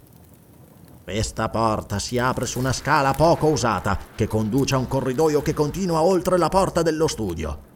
[1.02, 5.52] Questa porta si apre su una scala poco usata che conduce a un corridoio che
[5.52, 7.70] continua oltre la porta dello studio.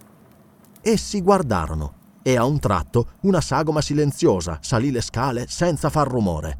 [0.81, 6.59] Essi guardarono e a un tratto una sagoma silenziosa salì le scale senza far rumore.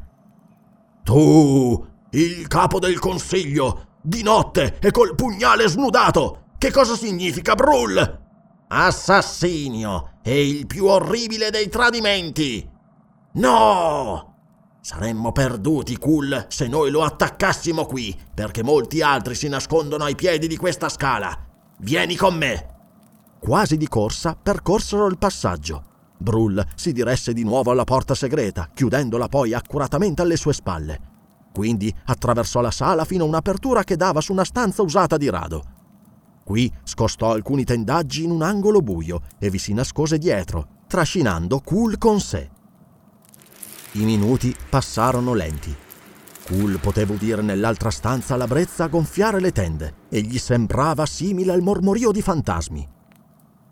[1.03, 6.47] Tu, il capo del consiglio, di notte e col pugnale snudato.
[6.57, 8.26] Che cosa significa, Brull?
[8.69, 12.69] Assassinio e il più orribile dei tradimenti.
[13.33, 14.35] No!
[14.81, 20.47] Saremmo perduti, Kull, se noi lo attaccassimo qui, perché molti altri si nascondono ai piedi
[20.47, 21.37] di questa scala.
[21.79, 22.75] Vieni con me.
[23.39, 25.83] Quasi di corsa percorsero il passaggio.
[26.17, 30.99] Brull si diresse di nuovo alla porta segreta, chiudendola poi accuratamente alle sue spalle.
[31.53, 35.76] Quindi attraversò la sala fino a un'apertura che dava su una stanza usata di rado.
[36.47, 41.97] Qui scostò alcuni tendaggi in un angolo buio e vi si nascose dietro, trascinando Cool
[41.97, 42.49] con sé.
[43.91, 45.75] I minuti passarono lenti.
[46.45, 51.61] Cool poteva udire nell'altra stanza la brezza gonfiare le tende e gli sembrava simile al
[51.61, 52.87] mormorio di fantasmi.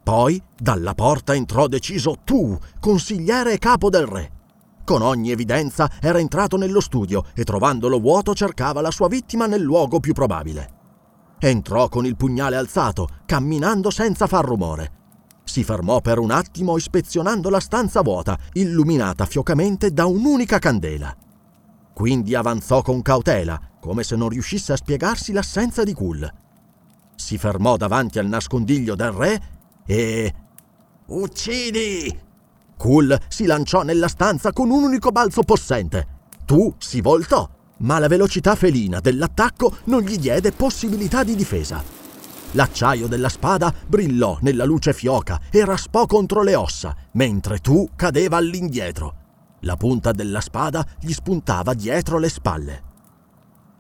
[0.04, 4.32] Poi dalla porta entrò deciso tu, consigliere e capo del re.
[4.84, 9.62] Con ogni evidenza era entrato nello studio e trovandolo vuoto cercava la sua vittima nel
[9.62, 10.75] luogo più probabile.
[11.46, 14.92] Entrò con il pugnale alzato, camminando senza far rumore.
[15.44, 21.16] Si fermò per un attimo ispezionando la stanza vuota, illuminata fiocamente da un'unica candela.
[21.94, 26.28] Quindi avanzò con cautela, come se non riuscisse a spiegarsi l'assenza di Kull.
[27.16, 29.42] Si fermò davanti al nascondiglio del re
[29.86, 30.34] e...
[31.06, 32.22] Uccidi!
[32.76, 36.08] Cool si lanciò nella stanza con un unico balzo possente.
[36.44, 37.48] Tu si voltò,
[37.78, 41.84] ma la velocità felina dell'attacco non gli diede possibilità di difesa.
[42.52, 48.38] L'acciaio della spada brillò nella luce fioca e raspò contro le ossa, mentre tu cadeva
[48.38, 49.24] all'indietro.
[49.62, 52.84] La punta della spada gli spuntava dietro le spalle.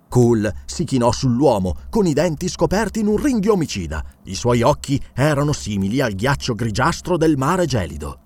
[0.09, 4.03] Cool si chinò sull'uomo con i denti scoperti in un ringhio omicida.
[4.23, 8.19] I suoi occhi erano simili al ghiaccio grigiastro del mare gelido.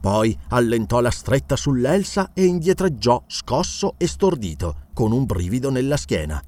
[0.00, 6.42] Poi allentò la stretta sull'elsa e indietreggiò scosso e stordito, con un brivido nella schiena.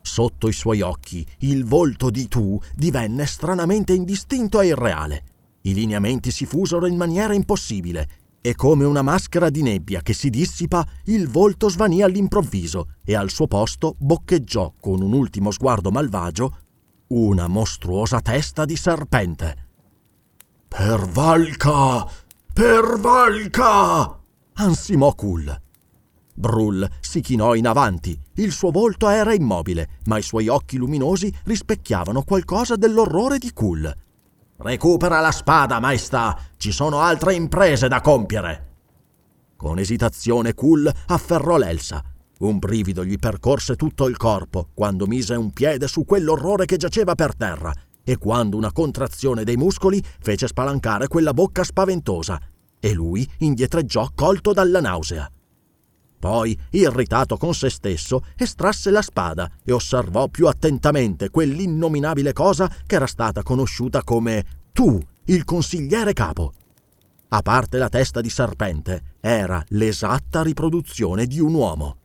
[0.00, 5.24] Sotto i suoi occhi il volto di Tu divenne stranamente indistinto e irreale.
[5.62, 8.08] I lineamenti si fusero in maniera impossibile
[8.40, 13.30] e come una maschera di nebbia che si dissipa, il volto svanì all'improvviso e al
[13.30, 16.58] suo posto boccheggiò con un ultimo sguardo malvagio
[17.06, 19.63] una mostruosa testa di serpente.
[20.76, 22.04] Per Valka!
[22.52, 24.18] Per Valka!
[24.54, 25.60] ansimò Kull.
[26.34, 28.20] Brull si chinò in avanti.
[28.34, 33.88] Il suo volto era immobile, ma i suoi occhi luminosi rispecchiavano qualcosa dell'orrore di Kull.
[34.56, 36.36] Recupera la spada, maestà!
[36.56, 38.72] Ci sono altre imprese da compiere!
[39.56, 42.02] Con esitazione Kull afferrò l'Elsa.
[42.40, 47.14] Un brivido gli percorse tutto il corpo quando mise un piede su quell'orrore che giaceva
[47.14, 47.72] per terra
[48.04, 52.40] e quando una contrazione dei muscoli fece spalancare quella bocca spaventosa
[52.78, 55.28] e lui indietreggiò colto dalla nausea.
[56.18, 62.94] Poi, irritato con se stesso, estrasse la spada e osservò più attentamente quell'innominabile cosa che
[62.94, 66.52] era stata conosciuta come tu, il consigliere capo.
[67.28, 71.96] A parte la testa di serpente, era l'esatta riproduzione di un uomo.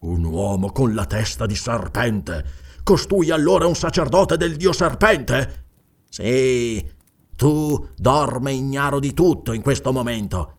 [0.00, 2.44] Un uomo con la testa di serpente
[2.84, 5.64] Costui allora un sacerdote del dio serpente?
[6.10, 6.86] Sì,
[7.34, 10.58] tu dorme ignaro di tutto in questo momento.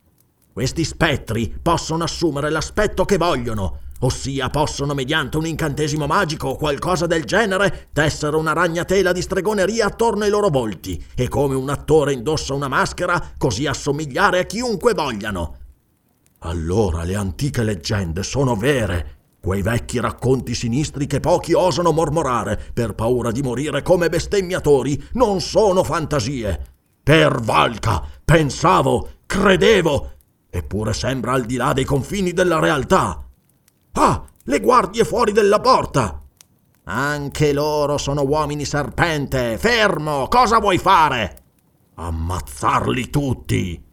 [0.52, 7.06] Questi spettri possono assumere l'aspetto che vogliono, ossia possono, mediante un incantesimo magico o qualcosa
[7.06, 12.14] del genere, tessere una ragnatela di stregoneria attorno ai loro volti e come un attore
[12.14, 15.58] indossa una maschera, così assomigliare a chiunque vogliano.
[16.40, 19.15] Allora le antiche leggende sono vere
[19.46, 25.40] quei vecchi racconti sinistri che pochi osano mormorare per paura di morire come bestemmiatori non
[25.40, 26.74] sono fantasie.
[27.04, 30.10] Per Valca pensavo, credevo
[30.56, 33.22] Eppure sembra al di là dei confini della realtà.
[33.92, 36.22] Ah, le guardie fuori della porta!
[36.86, 39.58] Anche loro sono uomini serpente.
[39.58, 40.30] Fermo!
[40.30, 41.44] Cosa vuoi fare?
[41.96, 43.84] Ammazzarli tutti.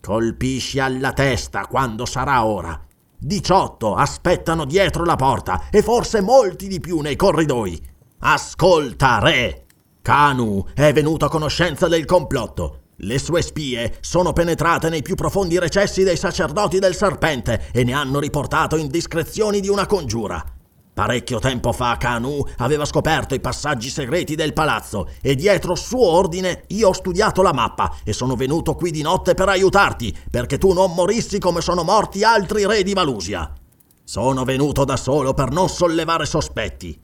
[0.00, 2.80] Colpisci alla testa quando sarà ora.
[3.24, 7.80] 18 aspettano dietro la porta e forse molti di più nei corridoi.
[8.18, 9.66] Ascolta, re!
[10.02, 12.78] Kanu è venuto a conoscenza del complotto.
[12.96, 17.92] Le sue spie sono penetrate nei più profondi recessi dei sacerdoti del serpente e ne
[17.92, 20.44] hanno riportato indiscrezioni di una congiura.
[20.94, 26.64] Parecchio tempo fa Kanu aveva scoperto i passaggi segreti del palazzo e dietro suo ordine
[26.68, 30.74] io ho studiato la mappa e sono venuto qui di notte per aiutarti, perché tu
[30.74, 33.50] non morissi come sono morti altri re di Valusia.
[34.04, 37.00] Sono venuto da solo per non sollevare sospetti.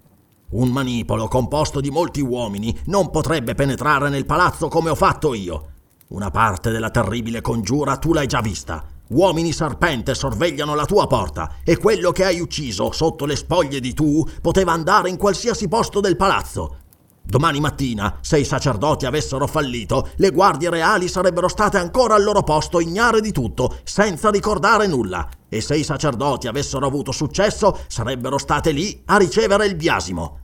[0.50, 5.68] Un manipolo composto di molti uomini non potrebbe penetrare nel palazzo come ho fatto io.
[6.08, 8.84] Una parte della terribile congiura tu l'hai già vista.
[9.08, 13.94] Uomini serpente sorvegliano la tua porta e quello che hai ucciso sotto le spoglie di
[13.94, 16.76] tu poteva andare in qualsiasi posto del palazzo.
[17.22, 22.42] Domani mattina, se i sacerdoti avessero fallito, le guardie reali sarebbero state ancora al loro
[22.42, 25.28] posto ignare di tutto, senza ricordare nulla.
[25.48, 30.38] E se i sacerdoti avessero avuto successo, sarebbero state lì a ricevere il biasimo.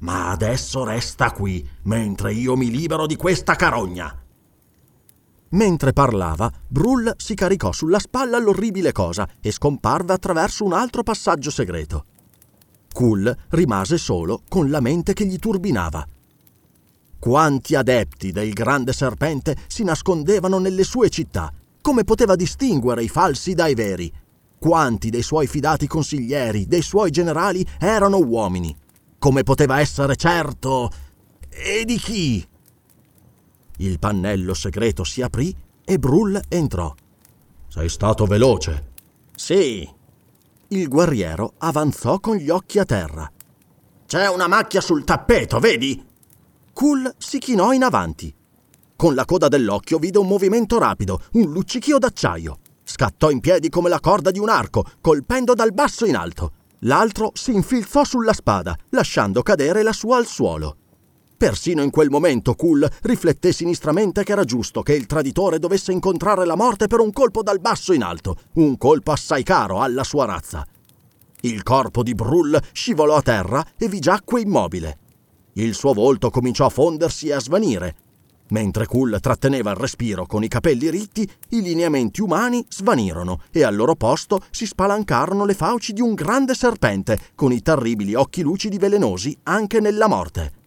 [0.00, 4.19] Ma adesso resta qui, mentre io mi libero di questa carogna.
[5.50, 11.50] Mentre parlava, Brull si caricò sulla spalla l'orribile cosa e scomparve attraverso un altro passaggio
[11.50, 12.04] segreto.
[12.92, 16.06] Cool rimase solo con la mente che gli turbinava.
[17.18, 21.52] Quanti adepti del grande serpente si nascondevano nelle sue città?
[21.80, 24.12] Come poteva distinguere i falsi dai veri?
[24.58, 28.74] Quanti dei suoi fidati consiglieri, dei suoi generali erano uomini?
[29.18, 30.90] Come poteva essere certo?
[31.48, 32.46] E di chi?
[33.80, 36.94] Il pannello segreto si aprì e Brull entrò.
[37.66, 38.88] Sei stato veloce.
[39.34, 39.88] Sì.
[40.68, 43.30] Il guerriero avanzò con gli occhi a terra.
[44.06, 46.04] C'è una macchia sul tappeto, vedi?
[46.74, 48.34] Cool si chinò in avanti.
[48.96, 52.58] Con la coda dell'occhio vide un movimento rapido, un luccichio d'acciaio.
[52.84, 56.52] Scattò in piedi come la corda di un arco, colpendo dal basso in alto.
[56.80, 60.76] L'altro si infilzò sulla spada, lasciando cadere la sua al suolo.
[61.40, 66.44] Persino in quel momento Cool rifletté sinistramente che era giusto che il traditore dovesse incontrare
[66.44, 70.26] la morte per un colpo dal basso in alto, un colpo assai caro alla sua
[70.26, 70.66] razza.
[71.40, 74.98] Il corpo di Brull scivolò a terra e vi giacque immobile.
[75.54, 77.94] Il suo volto cominciò a fondersi e a svanire.
[78.48, 83.74] Mentre Cool tratteneva il respiro con i capelli ritti, i lineamenti umani svanirono e al
[83.74, 88.76] loro posto si spalancarono le fauci di un grande serpente con i terribili occhi lucidi
[88.76, 90.58] velenosi anche nella morte.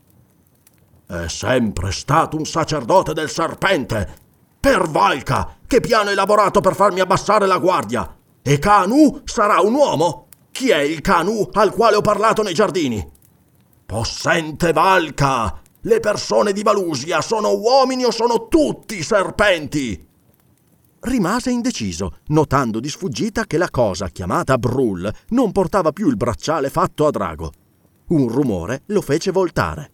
[1.13, 4.15] È sempre stato un sacerdote del serpente.
[4.59, 8.17] Per Valka, che piano elaborato per farmi abbassare la guardia?
[8.41, 10.25] E Kanu sarà un uomo?
[10.51, 13.07] Chi è il Kanu al quale ho parlato nei giardini?
[13.85, 15.61] Possente Valka!
[15.81, 20.07] Le persone di Valusia sono uomini o sono tutti serpenti?
[21.01, 26.71] Rimase indeciso, notando di sfuggita che la cosa chiamata Brull non portava più il bracciale
[26.71, 27.51] fatto a drago.
[28.07, 29.92] Un rumore lo fece voltare.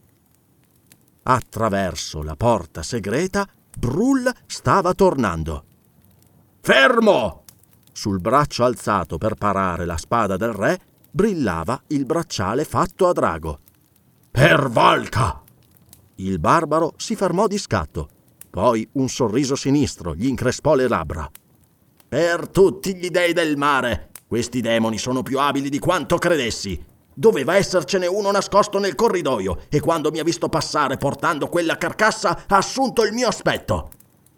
[1.24, 3.48] Attraverso la porta segreta,
[3.78, 5.64] Brull stava tornando.
[6.62, 7.44] Fermo!
[7.92, 10.80] Sul braccio alzato per parare la spada del re
[11.12, 13.60] brillava il bracciale fatto a drago.
[14.32, 15.44] Per Valka!
[16.16, 18.10] Il barbaro si fermò di scatto.
[18.50, 21.30] Poi un sorriso sinistro gli increspò le labbra.
[22.08, 24.10] Per tutti gli dei del mare!
[24.28, 26.84] Questi demoni sono più abili di quanto credessi.
[27.20, 32.44] Doveva essercene uno nascosto nel corridoio e quando mi ha visto passare portando quella carcassa
[32.48, 33.90] ha assunto il mio aspetto.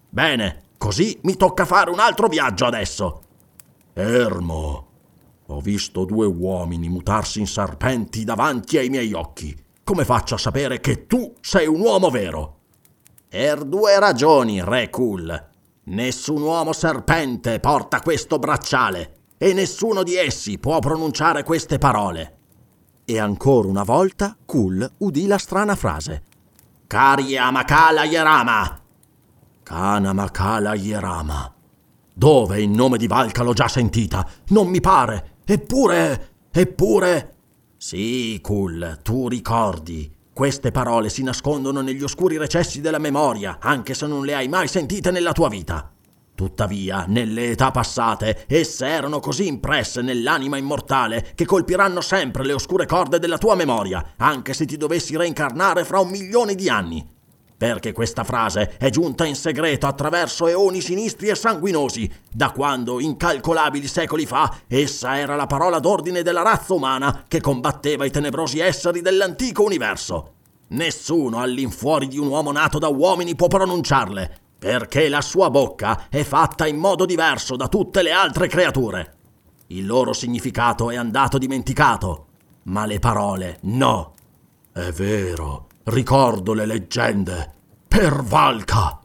[0.10, 3.22] Bene, così mi tocca fare un altro viaggio adesso.
[3.94, 4.88] Ermo,
[5.46, 9.56] ho visto due uomini mutarsi in serpenti davanti ai miei occhi.
[9.84, 12.62] Come faccio a sapere che tu sei un uomo vero?
[13.30, 15.50] Per due ragioni, Re Cool.
[15.84, 22.38] Nessun uomo serpente porta questo bracciale e nessuno di essi può pronunciare queste parole.
[23.12, 26.24] E ancora una volta Kul udì la strana frase.
[26.88, 28.80] Kari Amakala Yerama!
[29.64, 31.54] Kana Makala Yerama.
[32.14, 34.26] Dove in nome di Valka l'ho già sentita?
[34.52, 35.40] Non mi pare.
[35.44, 37.36] Eppure, eppure...
[37.76, 40.10] Sì, Kul, tu ricordi.
[40.32, 44.70] Queste parole si nascondono negli oscuri recessi della memoria, anche se non le hai mai
[44.70, 45.92] sentite nella tua vita.
[46.42, 52.88] Tuttavia, nelle età passate, esse erano così impresse nell'anima immortale che colpiranno sempre le oscure
[52.88, 57.08] corde della tua memoria, anche se ti dovessi reincarnare fra un milione di anni.
[57.62, 63.86] perché questa frase è giunta in segreto attraverso eoni sinistri e sanguinosi, da quando, incalcolabili
[63.86, 69.02] secoli fa, essa era la parola d'ordine della razza umana che combatteva i tenebrosi esseri
[69.02, 70.34] dell'antico universo.
[70.70, 76.22] Nessuno all'infuori di un uomo nato da uomini può pronunciarle, perché la sua bocca è
[76.22, 79.16] fatta in modo diverso da tutte le altre creature.
[79.70, 82.28] Il loro significato è andato dimenticato,
[82.66, 84.14] ma le parole no.
[84.72, 87.54] È vero, ricordo le leggende.
[87.88, 89.00] Per Valka!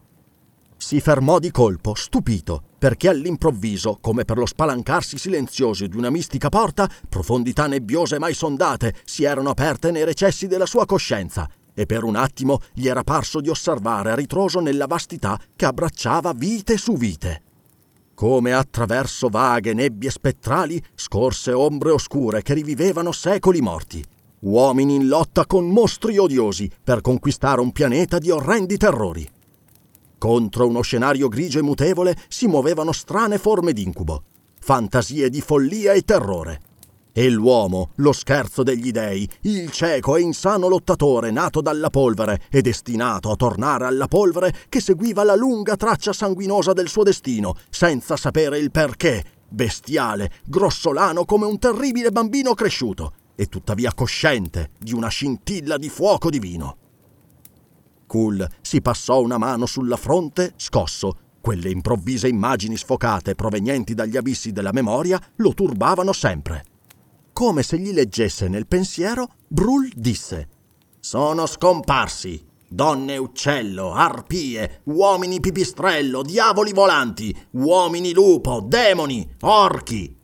[0.76, 6.50] Si fermò di colpo, stupito, perché all'improvviso, come per lo spalancarsi silenzioso di una mistica
[6.50, 12.02] porta, profondità nebbiose mai sondate si erano aperte nei recessi della sua coscienza, e per
[12.02, 16.94] un attimo gli era parso di osservare a ritroso nella vastità che abbracciava vite su
[16.94, 17.42] vite.
[18.14, 24.02] Come attraverso vaghe nebbie spettrali scorse ombre oscure che rivivevano secoli morti
[24.46, 29.28] uomini in lotta con mostri odiosi per conquistare un pianeta di orrendi terrori.
[30.18, 34.22] Contro uno scenario grigio e mutevole si muovevano strane forme d'incubo,
[34.60, 36.60] fantasie di follia e terrore.
[37.18, 42.60] E l'uomo, lo scherzo degli dei, il cieco e insano lottatore nato dalla polvere e
[42.60, 48.18] destinato a tornare alla polvere che seguiva la lunga traccia sanguinosa del suo destino, senza
[48.18, 55.08] sapere il perché, bestiale, grossolano come un terribile bambino cresciuto, e tuttavia cosciente di una
[55.08, 56.76] scintilla di fuoco divino.
[58.06, 61.16] Cool si passò una mano sulla fronte, scosso.
[61.40, 66.74] Quelle improvvise immagini sfocate provenienti dagli abissi della memoria lo turbavano sempre.
[67.36, 70.48] Come se gli leggesse nel pensiero, Brul disse:
[71.00, 72.42] Sono scomparsi.
[72.66, 80.16] Donne uccello, arpie, uomini pipistrello, diavoli volanti, uomini lupo, demoni, orchi.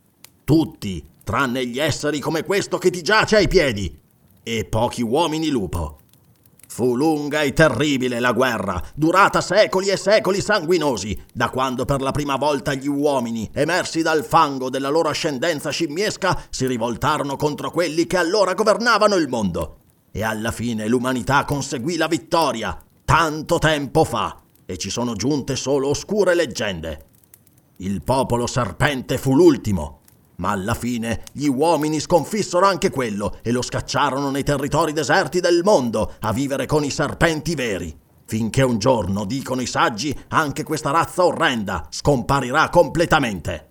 [0.43, 3.95] Tutti tranne gli esseri come questo che ti giace ai piedi,
[4.41, 5.99] e pochi uomini lupo.
[6.73, 12.09] Fu lunga e terribile la guerra, durata secoli e secoli sanguinosi, da quando per la
[12.09, 18.07] prima volta gli uomini, emersi dal fango della loro ascendenza scimmiesca, si rivoltarono contro quelli
[18.07, 19.81] che allora governavano il mondo.
[20.11, 25.89] E alla fine l'umanità conseguì la vittoria, tanto tempo fa, e ci sono giunte solo
[25.89, 27.05] oscure leggende.
[27.77, 29.99] Il popolo serpente fu l'ultimo,
[30.37, 35.61] ma alla fine gli uomini sconfissero anche quello e lo scacciarono nei territori deserti del
[35.63, 37.95] mondo a vivere con i serpenti veri.
[38.25, 43.67] Finché un giorno, dicono i saggi, anche questa razza orrenda scomparirà completamente.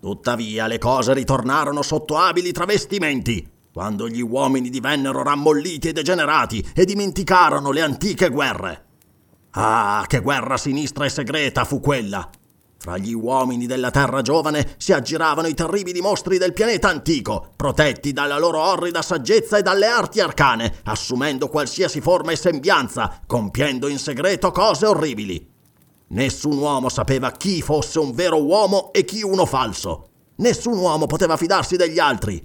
[0.00, 6.84] Tuttavia le cose ritornarono sotto abili travestimenti, quando gli uomini divennero rammolliti e degenerati e
[6.84, 8.84] dimenticarono le antiche guerre.
[9.52, 12.30] Ah, che guerra sinistra e segreta fu quella!
[12.82, 18.14] Fra gli uomini della Terra giovane si aggiravano i terribili mostri del pianeta antico, protetti
[18.14, 23.98] dalla loro orrida saggezza e dalle arti arcane, assumendo qualsiasi forma e sembianza, compiendo in
[23.98, 25.46] segreto cose orribili.
[26.06, 30.06] Nessun uomo sapeva chi fosse un vero uomo e chi uno falso.
[30.36, 32.42] Nessun uomo poteva fidarsi degli altri.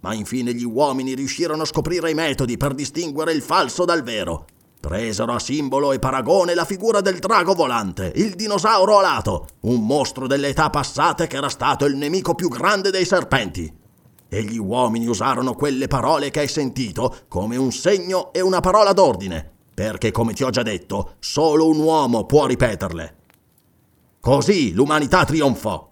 [0.00, 4.46] Ma infine gli uomini riuscirono a scoprire i metodi per distinguere il falso dal vero
[4.86, 10.28] Presero a simbolo e paragone la figura del drago volante, il dinosauro alato, un mostro
[10.28, 13.74] delle età passate che era stato il nemico più grande dei serpenti.
[14.28, 18.92] E gli uomini usarono quelle parole che hai sentito come un segno e una parola
[18.92, 23.16] d'ordine, perché come ti ho già detto, solo un uomo può ripeterle.
[24.20, 25.88] Così l'umanità trionfò.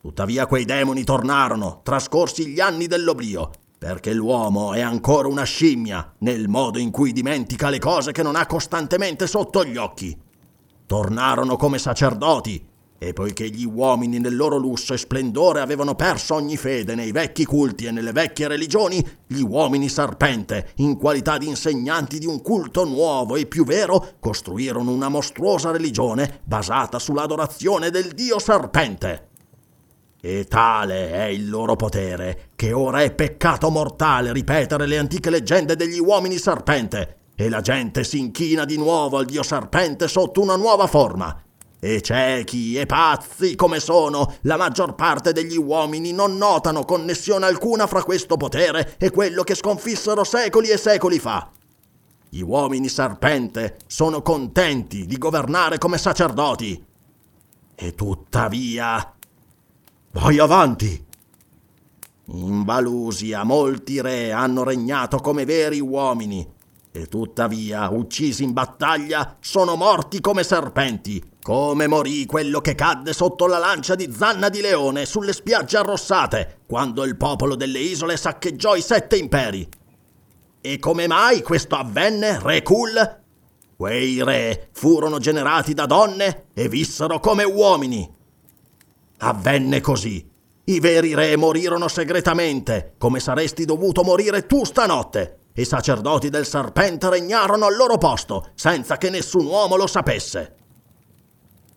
[0.00, 3.50] Tuttavia quei demoni tornarono, trascorsi gli anni dell'oblio,
[3.84, 8.34] perché l'uomo è ancora una scimmia nel modo in cui dimentica le cose che non
[8.34, 10.16] ha costantemente sotto gli occhi.
[10.86, 12.66] Tornarono come sacerdoti,
[12.96, 17.44] e poiché gli uomini nel loro lusso e splendore avevano perso ogni fede nei vecchi
[17.44, 22.86] culti e nelle vecchie religioni, gli uomini serpente, in qualità di insegnanti di un culto
[22.86, 29.32] nuovo e più vero, costruirono una mostruosa religione basata sull'adorazione del dio serpente.
[30.26, 35.76] E tale è il loro potere, che ora è peccato mortale ripetere le antiche leggende
[35.76, 40.56] degli uomini serpente, e la gente si inchina di nuovo al dio serpente sotto una
[40.56, 41.42] nuova forma.
[41.78, 47.86] E ciechi e pazzi come sono, la maggior parte degli uomini non notano connessione alcuna
[47.86, 51.50] fra questo potere e quello che sconfissero secoli e secoli fa.
[52.30, 56.82] Gli uomini serpente sono contenti di governare come sacerdoti.
[57.76, 59.13] E tuttavia
[60.14, 61.04] Vai avanti!
[62.26, 66.48] In Valusia molti re hanno regnato come veri uomini
[66.92, 73.48] e tuttavia, uccisi in battaglia, sono morti come serpenti, come morì quello che cadde sotto
[73.48, 78.76] la lancia di Zanna di Leone sulle spiagge arrossate, quando il popolo delle isole saccheggiò
[78.76, 79.68] i sette imperi.
[80.60, 83.22] E come mai questo avvenne, Re Cool?
[83.76, 88.08] Quei re furono generati da donne e vissero come uomini.
[89.26, 90.30] Avvenne così.
[90.64, 95.38] I veri re morirono segretamente, come saresti dovuto morire tu stanotte.
[95.54, 100.56] I sacerdoti del serpente regnarono al loro posto, senza che nessun uomo lo sapesse.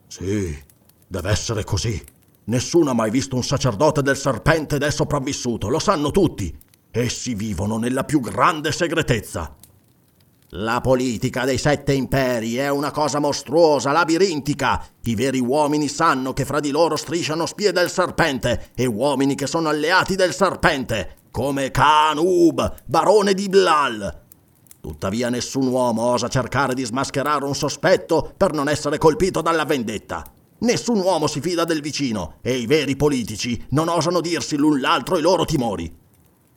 [0.08, 0.62] Sì,
[1.06, 2.02] deve essere così.
[2.44, 6.54] Nessuno ha mai visto un sacerdote del serpente ed è sopravvissuto, lo sanno tutti.
[6.90, 9.56] Essi vivono nella più grande segretezza.
[10.52, 14.82] La politica dei sette imperi è una cosa mostruosa, labirintica.
[15.02, 19.46] I veri uomini sanno che fra di loro strisciano spie del serpente e uomini che
[19.46, 24.22] sono alleati del serpente, come Kanub, barone di Blal.
[24.80, 30.24] Tuttavia nessun uomo osa cercare di smascherare un sospetto per non essere colpito dalla vendetta.
[30.60, 35.18] Nessun uomo si fida del vicino e i veri politici non osano dirsi l'un l'altro
[35.18, 36.06] i loro timori.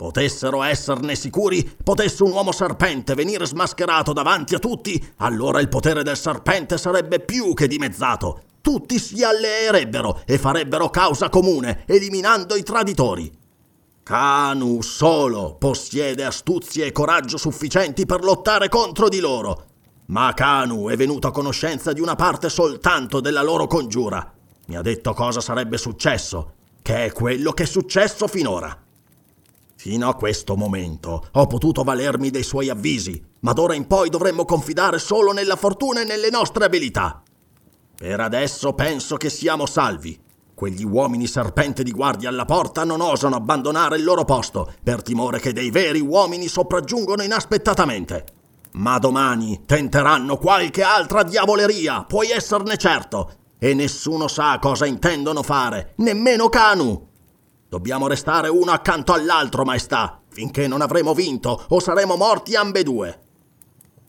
[0.02, 6.02] Potessero esserne sicuri, potesse un uomo serpente venire smascherato davanti a tutti, allora il potere
[6.02, 8.42] del serpente sarebbe più che dimezzato.
[8.62, 13.32] Tutti si alleerebbero e farebbero causa comune, eliminando i traditori.
[14.02, 19.66] Kanu solo possiede astuzie e coraggio sufficienti per lottare contro di loro.
[20.08, 24.34] Ma Kanu è venuto a conoscenza di una parte soltanto della loro congiura.
[24.66, 28.81] Mi ha detto cosa sarebbe successo, che è quello che è successo finora.
[29.82, 34.46] Fino a questo momento ho potuto valermi dei suoi avvisi, ma d'ora in poi dovremmo
[34.46, 37.24] confidare solo nella fortuna e nelle nostre abilità.
[37.98, 40.22] Per adesso penso che siamo salvi.
[40.54, 45.40] Quegli uomini serpente di guardia alla porta non osano abbandonare il loro posto per timore
[45.40, 48.26] che dei veri uomini sopraggiungono inaspettatamente.
[48.74, 55.94] Ma domani tenteranno qualche altra diavoleria, puoi esserne certo, e nessuno sa cosa intendono fare,
[55.96, 57.10] nemmeno Kanu.
[57.72, 63.20] Dobbiamo restare uno accanto all'altro, maestà, finché non avremo vinto o saremo morti ambedue.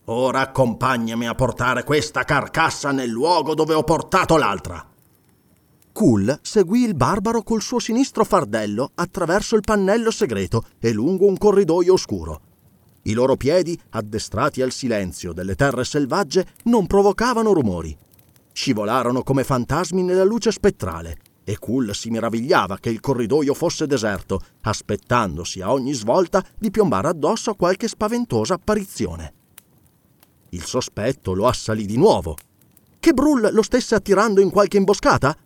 [0.07, 4.85] Ora accompagnami a portare questa carcassa nel luogo dove ho portato l'altra.
[5.93, 11.39] Cool seguì il barbaro col suo sinistro fardello attraverso il pannello segreto e lungo un
[11.39, 12.41] corridoio oscuro.
[13.03, 17.97] I loro piedi, addestrati al silenzio delle terre selvagge, non provocavano rumori.
[18.51, 21.19] Scivolarono come fantasmi nella luce spettrale
[21.53, 27.09] e Cool si meravigliava che il corridoio fosse deserto, aspettandosi a ogni svolta di piombare
[27.09, 29.35] addosso a qualche spaventosa apparizione.
[30.51, 32.37] Il sospetto lo assalì di nuovo.
[32.99, 35.37] Che Brull lo stesse attirando in qualche imboscata?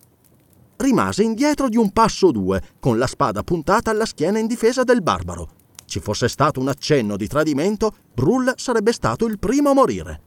[0.77, 4.83] Rimase indietro di un passo o due, con la spada puntata alla schiena in difesa
[4.83, 5.49] del barbaro.
[5.85, 10.21] Ci fosse stato un accenno di tradimento, Brull sarebbe stato il primo a morire.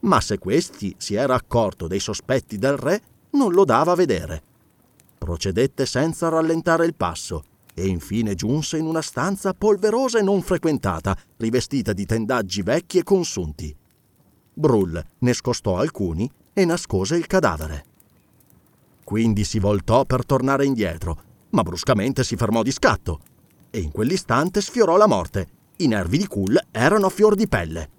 [0.00, 4.42] Ma se questi si era accorto dei sospetti del re, non lo dava a vedere.
[5.18, 7.42] Procedette senza rallentare il passo
[7.74, 13.02] e infine giunse in una stanza polverosa e non frequentata, rivestita di tendaggi vecchi e
[13.02, 13.74] consunti.
[14.52, 17.84] Brull ne scostò alcuni e nascose il cadavere.
[19.04, 23.20] Quindi si voltò per tornare indietro, ma bruscamente si fermò di scatto
[23.70, 25.46] e in quell'istante sfiorò la morte.
[25.76, 27.90] I nervi di Cool erano a fior di pelle.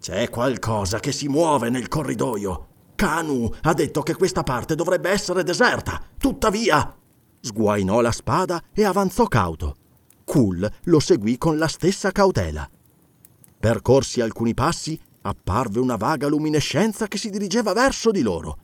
[0.00, 2.67] C'è qualcosa che si muove nel corridoio,
[2.98, 6.02] Kanu ha detto che questa parte dovrebbe essere deserta.
[6.18, 6.96] Tuttavia.
[7.40, 9.76] Sguainò la spada e avanzò cauto.
[10.24, 12.68] Kul lo seguì con la stessa cautela.
[13.60, 18.58] Percorsi alcuni passi, apparve una vaga luminescenza che si dirigeva verso di loro.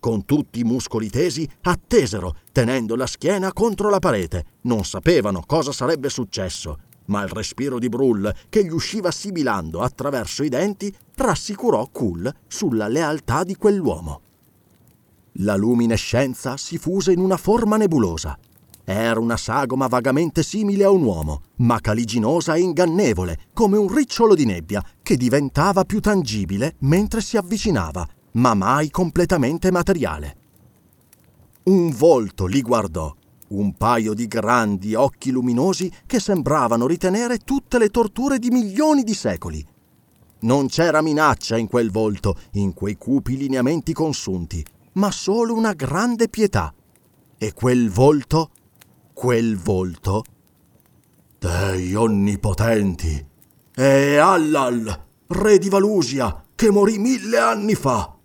[0.00, 4.44] Con tutti i muscoli tesi, attesero, tenendo la schiena contro la parete.
[4.62, 10.42] Non sapevano cosa sarebbe successo ma il respiro di Brull, che gli usciva sibilando attraverso
[10.42, 14.20] i denti, rassicurò Cool sulla lealtà di quell'uomo.
[15.38, 18.38] La luminescenza si fuse in una forma nebulosa.
[18.84, 24.34] Era una sagoma vagamente simile a un uomo, ma caliginosa e ingannevole, come un ricciolo
[24.34, 30.36] di nebbia, che diventava più tangibile mentre si avvicinava, ma mai completamente materiale.
[31.64, 33.14] Un volto li guardò
[33.58, 39.14] un paio di grandi occhi luminosi che sembravano ritenere tutte le torture di milioni di
[39.14, 39.64] secoli.
[40.40, 46.28] Non c'era minaccia in quel volto, in quei cupi lineamenti consunti, ma solo una grande
[46.28, 46.74] pietà.
[47.38, 48.50] E quel volto,
[49.12, 50.24] quel volto...
[51.38, 53.26] Dei onnipotenti!
[53.74, 58.16] E Allal, re di Valusia, che morì mille anni fa!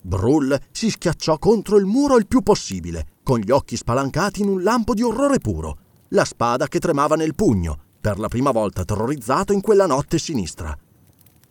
[0.00, 4.62] Brull si schiacciò contro il muro il più possibile con gli occhi spalancati in un
[4.62, 5.78] lampo di orrore puro,
[6.10, 10.78] la spada che tremava nel pugno, per la prima volta terrorizzato in quella notte sinistra.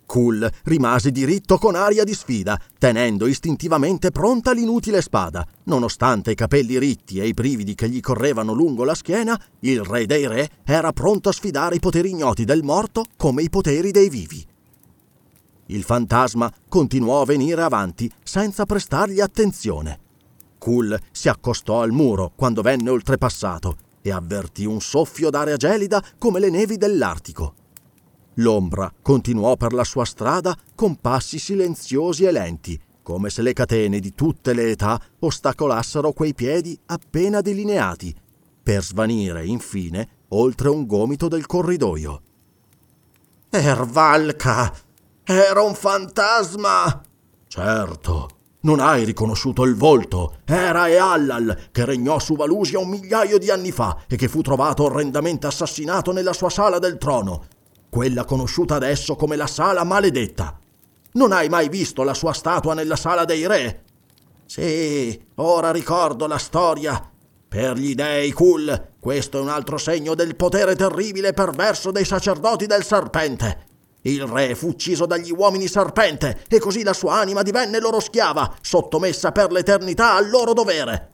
[0.05, 5.45] Cool rimase diritto con aria di sfida, tenendo istintivamente pronta l'inutile spada.
[5.63, 10.05] Nonostante i capelli ritti e i brividi che gli correvano lungo la schiena, il re
[10.05, 14.09] dei re era pronto a sfidare i poteri ignoti del morto come i poteri dei
[14.09, 14.45] vivi.
[15.67, 20.02] Il fantasma continuò a venire avanti senza prestargli attenzione.
[20.63, 26.39] Cool si accostò al muro quando venne oltrepassato e avvertì un soffio d'aria gelida come
[26.39, 27.55] le nevi dell'Artico.
[28.35, 33.99] L'ombra continuò per la sua strada con passi silenziosi e lenti, come se le catene
[33.99, 38.15] di tutte le età ostacolassero quei piedi appena delineati,
[38.63, 42.21] per svanire infine oltre un gomito del corridoio.
[43.49, 44.73] Ervalca!
[45.25, 47.01] Era un fantasma!
[47.49, 48.29] Certo,
[48.63, 50.37] non hai riconosciuto il volto.
[50.45, 54.83] Era Eallal, che regnò su Valusia un migliaio di anni fa e che fu trovato
[54.83, 57.45] orrendamente assassinato nella sua sala del trono,
[57.89, 60.57] quella conosciuta adesso come la sala maledetta.
[61.13, 63.83] Non hai mai visto la sua statua nella sala dei re?
[64.45, 67.09] Sì, ora ricordo la storia.
[67.47, 72.05] Per gli dei Kul, questo è un altro segno del potere terribile e perverso dei
[72.05, 73.72] sacerdoti del serpente.
[74.05, 78.53] Il re fu ucciso dagli uomini serpente e così la sua anima divenne loro schiava,
[78.59, 81.11] sottomessa per l'eternità al loro dovere.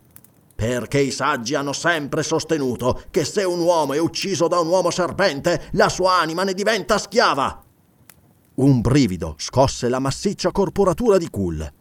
[0.55, 4.89] Perché i saggi hanno sempre sostenuto che se un uomo è ucciso da un uomo
[4.89, 7.63] serpente, la sua anima ne diventa schiava.
[8.55, 11.73] Un brivido scosse la massiccia corporatura di Kul.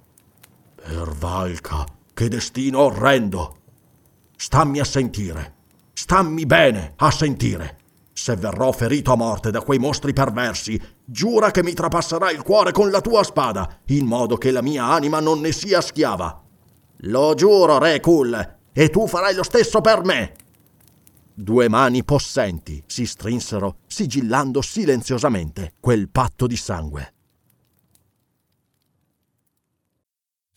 [0.75, 3.57] Per Valka, che destino orrendo!
[4.37, 5.55] Stammi a sentire,
[5.95, 7.78] stammi bene a sentire.
[8.21, 12.73] Se verrò ferito a morte da quei mostri perversi, giura che mi trapasserai il cuore
[12.73, 16.43] con la tua spada, in modo che la mia anima non ne sia schiava.
[17.03, 20.35] Lo giuro, Re Kul, e tu farai lo stesso per me.
[21.33, 27.13] Due mani possenti si strinsero, sigillando silenziosamente quel patto di sangue.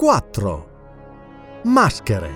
[0.00, 1.60] Quattro.
[1.64, 2.30] Maschere.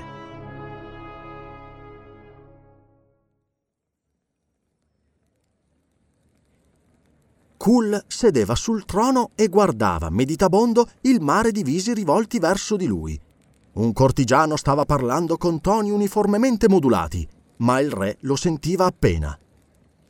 [7.56, 13.18] Kul sedeva sul trono e guardava, meditabondo, il mare di visi rivolti verso di lui.
[13.72, 17.26] Un cortigiano stava parlando con toni uniformemente modulati,
[17.60, 19.38] ma il re lo sentiva appena.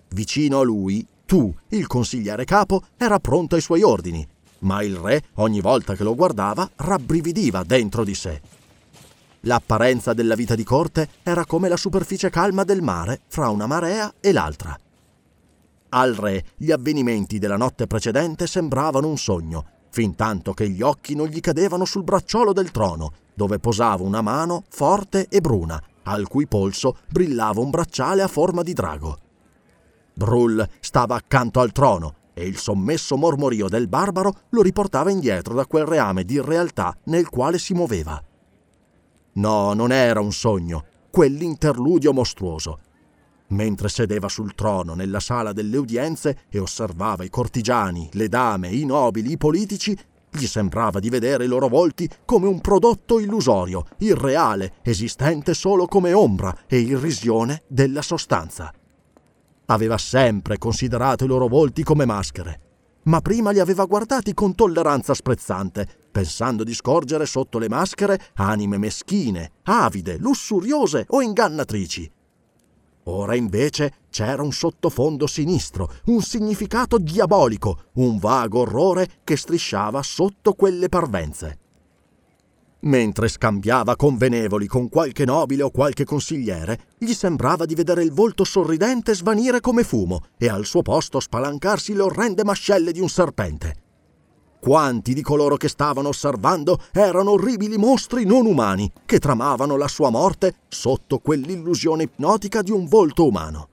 [0.08, 4.26] Vicino a lui, tu, il consigliere capo, era pronto ai suoi ordini,
[4.60, 8.40] ma il re, ogni volta che lo guardava, rabbrividiva dentro di sé.
[9.40, 14.14] L'apparenza della vita di corte era come la superficie calma del mare fra una marea
[14.20, 14.76] e l'altra.
[15.90, 21.14] Al re gli avvenimenti della notte precedente sembravano un sogno, fin tanto che gli occhi
[21.14, 26.26] non gli cadevano sul bracciolo del trono, dove posava una mano forte e bruna, al
[26.26, 29.18] cui polso brillava un bracciale a forma di drago.
[30.14, 35.66] Brull stava accanto al trono e il sommesso mormorio del barbaro lo riportava indietro da
[35.66, 38.22] quel reame di realtà nel quale si muoveva.
[39.34, 42.80] No, non era un sogno, quell'interludio mostruoso.
[43.48, 48.84] Mentre sedeva sul trono nella sala delle udienze e osservava i cortigiani, le dame, i
[48.84, 49.96] nobili, i politici,
[50.30, 56.12] gli sembrava di vedere i loro volti come un prodotto illusorio, irreale, esistente solo come
[56.12, 58.72] ombra e irrisione della sostanza.
[59.66, 62.60] Aveva sempre considerato i loro volti come maschere,
[63.04, 68.78] ma prima li aveva guardati con tolleranza sprezzante, pensando di scorgere sotto le maschere anime
[68.78, 72.10] meschine, avide, lussuriose o ingannatrici.
[73.06, 80.54] Ora invece c'era un sottofondo sinistro, un significato diabolico, un vago orrore che strisciava sotto
[80.54, 81.58] quelle parvenze.
[82.84, 88.44] Mentre scambiava convenevoli con qualche nobile o qualche consigliere, gli sembrava di vedere il volto
[88.44, 93.74] sorridente svanire come fumo e al suo posto spalancarsi le orrende mascelle di un serpente.
[94.60, 100.10] Quanti di coloro che stavano osservando erano orribili mostri non umani che tramavano la sua
[100.10, 103.68] morte sotto quell'illusione ipnotica di un volto umano.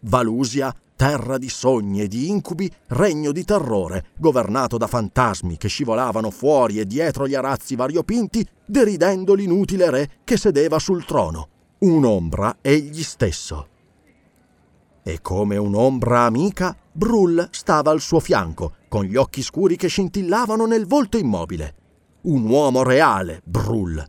[0.00, 6.30] Valusia terra di sogni e di incubi, regno di terrore, governato da fantasmi che scivolavano
[6.30, 11.48] fuori e dietro gli arazzi variopinti, deridendo l'inutile re che sedeva sul trono,
[11.78, 13.68] un'ombra egli stesso.
[15.02, 20.66] E come un'ombra amica, Brull stava al suo fianco, con gli occhi scuri che scintillavano
[20.66, 21.74] nel volto immobile.
[22.22, 24.04] Un uomo reale, Brull,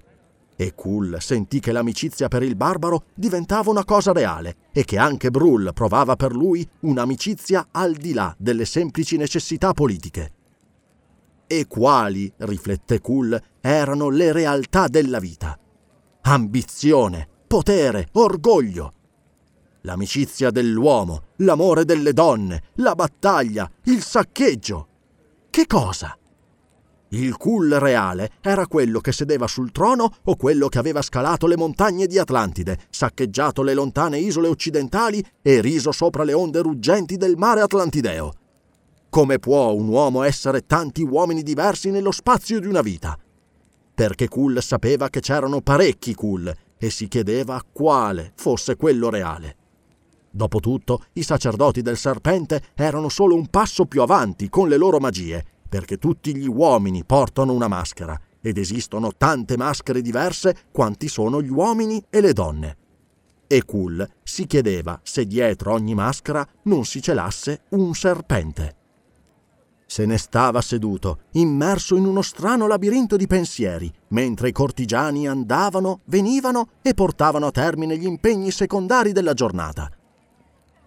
[0.59, 5.29] e Kull sentì che l'amicizia per il barbaro diventava una cosa reale e che anche
[5.29, 10.31] Brull provava per lui un'amicizia al di là delle semplici necessità politiche.
[11.45, 15.57] E quali, riflette Kull, erano le realtà della vita?
[16.21, 18.93] Ambizione, potere, orgoglio.
[19.81, 24.87] L'amicizia dell'uomo, l'amore delle donne, la battaglia, il saccheggio.
[25.51, 26.17] Che cosa?
[27.09, 31.55] Il Kul reale era quello che sedeva sul trono o quello che aveva scalato le
[31.55, 37.37] montagne di Atlantide, saccheggiato le lontane isole occidentali e riso sopra le onde ruggenti del
[37.37, 38.33] mare Atlantideo.
[39.09, 43.17] Come può un uomo essere tanti uomini diversi nello spazio di una vita?
[43.93, 49.55] Perché Kul sapeva che c'erano parecchi Kul e si chiedeva quale fosse quello reale.
[50.29, 55.55] Dopotutto, i sacerdoti del serpente erano solo un passo più avanti con le loro magie
[55.67, 61.49] perché tutti gli uomini portano una maschera ed esistono tante maschere diverse quanti sono gli
[61.49, 62.77] uomini e le donne.
[63.47, 68.75] E Kul si chiedeva se dietro ogni maschera non si celasse un serpente.
[69.89, 76.01] Se ne stava seduto, immerso in uno strano labirinto di pensieri, mentre i cortigiani andavano,
[76.05, 79.89] venivano e portavano a termine gli impegni secondari della giornata.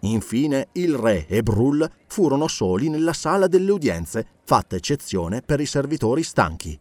[0.01, 5.67] Infine il re e Brull furono soli nella sala delle udienze, fatta eccezione per i
[5.67, 6.79] servitori stanchi.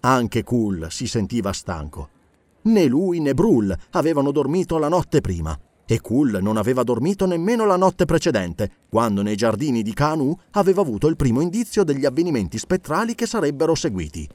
[0.00, 2.08] Anche Kull si sentiva stanco.
[2.62, 7.66] Né lui né Brull avevano dormito la notte prima, e Kull non aveva dormito nemmeno
[7.66, 12.56] la notte precedente, quando nei giardini di Kanu aveva avuto il primo indizio degli avvenimenti
[12.56, 14.26] spettrali che sarebbero seguiti.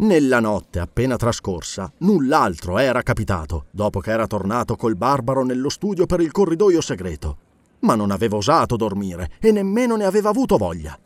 [0.00, 6.06] Nella notte appena trascorsa, null'altro era capitato, dopo che era tornato col barbaro nello studio
[6.06, 7.36] per il corridoio segreto.
[7.80, 10.98] Ma non aveva osato dormire e nemmeno ne aveva avuto voglia.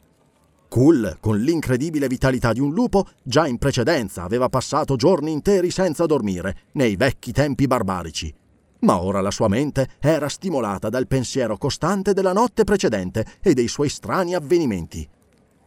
[0.68, 6.06] Kull, con l'incredibile vitalità di un lupo, già in precedenza aveva passato giorni interi senza
[6.06, 8.32] dormire, nei vecchi tempi barbarici.
[8.80, 13.66] Ma ora la sua mente era stimolata dal pensiero costante della notte precedente e dei
[13.66, 15.08] suoi strani avvenimenti.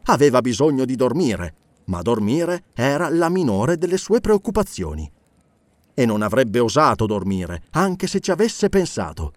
[0.05, 1.55] Aveva bisogno di dormire,
[1.88, 5.11] ma dormire era la minore delle sue preoccupazioni.
[5.93, 9.34] E non avrebbe osato dormire, anche se ci avesse pensato.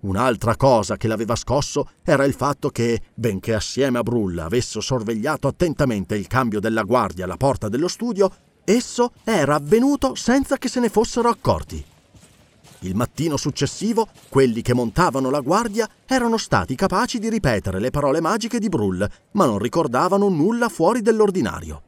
[0.00, 5.48] Un'altra cosa che l'aveva scosso era il fatto che, benché assieme a Brulla avesse sorvegliato
[5.48, 8.30] attentamente il cambio della guardia alla porta dello studio,
[8.64, 11.92] esso era avvenuto senza che se ne fossero accorti.
[12.84, 18.20] Il mattino successivo, quelli che montavano la guardia erano stati capaci di ripetere le parole
[18.20, 21.82] magiche di Brull, ma non ricordavano nulla fuori dell'ordinario.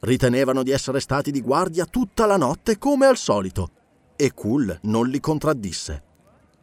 [0.00, 3.70] Ritenevano di essere stati di guardia tutta la notte come al solito,
[4.16, 6.02] e Kull non li contraddisse.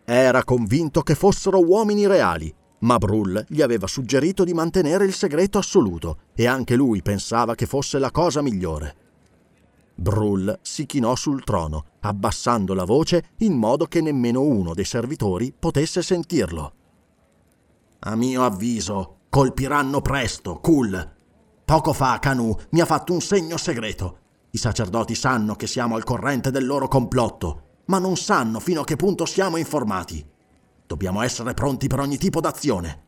[0.03, 5.59] Era convinto che fossero uomini reali, ma Brull gli aveva suggerito di mantenere il segreto
[5.59, 8.95] assoluto, e anche lui pensava che fosse la cosa migliore.
[9.93, 15.53] Brull si chinò sul trono, abbassando la voce in modo che nemmeno uno dei servitori
[15.57, 16.73] potesse sentirlo.
[17.99, 21.11] A mio avviso, colpiranno presto, Kul.
[21.65, 24.19] Poco fa Kanu mi ha fatto un segno segreto.
[24.51, 28.83] I sacerdoti sanno che siamo al corrente del loro complotto, ma non sanno fino a
[28.83, 30.23] che punto siamo informati.
[30.85, 33.01] Dobbiamo essere pronti per ogni tipo d'azione.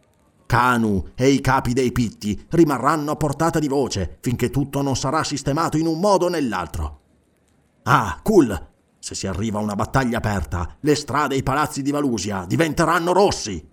[0.45, 5.23] Kanu e i capi dei pitti rimarranno a portata di voce finché tutto non sarà
[5.23, 6.99] sistemato in un modo o nell'altro.
[7.83, 8.73] Ah, cool!
[9.05, 13.13] Se si arriva a una battaglia aperta, le strade e i palazzi di Valusia diventeranno
[13.13, 13.63] rossi!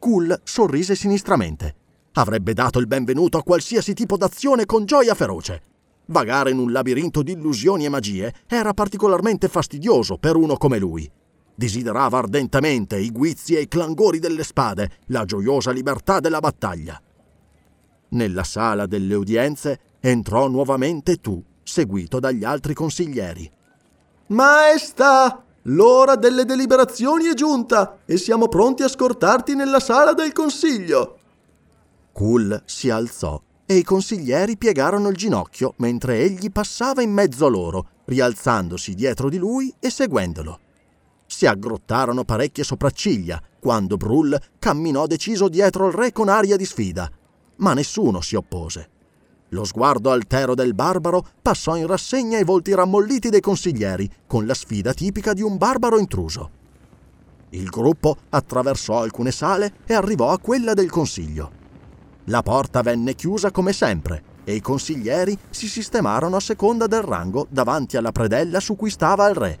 [0.00, 1.76] Cool sorrise sinistramente.
[2.14, 5.62] Avrebbe dato il benvenuto a qualsiasi tipo d'azione con gioia feroce.
[6.06, 11.08] Vagare in un labirinto di illusioni e magie era particolarmente fastidioso per uno come lui
[11.54, 17.00] desiderava ardentemente i guizzi e i clangori delle spade, la gioiosa libertà della battaglia.
[18.08, 23.54] Nella sala delle udienze entrò nuovamente tu, seguito dagli altri consiglieri.
[24.28, 25.46] Maestà!
[25.68, 31.18] l'ora delle deliberazioni è giunta e siamo pronti a scortarti nella sala del consiglio.
[32.12, 37.48] Cool si alzò e i consiglieri piegarono il ginocchio mentre egli passava in mezzo a
[37.48, 40.60] loro, rialzandosi dietro di lui e seguendolo.
[41.26, 47.10] Si aggrottarono parecchie sopracciglia quando Brull camminò deciso dietro il re con aria di sfida,
[47.56, 48.90] ma nessuno si oppose.
[49.50, 54.54] Lo sguardo altero del barbaro passò in rassegna i volti rammolliti dei consiglieri, con la
[54.54, 56.50] sfida tipica di un barbaro intruso.
[57.50, 61.64] Il gruppo attraversò alcune sale e arrivò a quella del consiglio.
[62.24, 67.46] La porta venne chiusa come sempre e i consiglieri si sistemarono a seconda del rango
[67.48, 69.58] davanti alla predella su cui stava il re.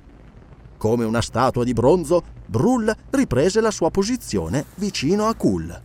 [0.76, 5.80] Come una statua di bronzo, Brull riprese la sua posizione vicino a Kul.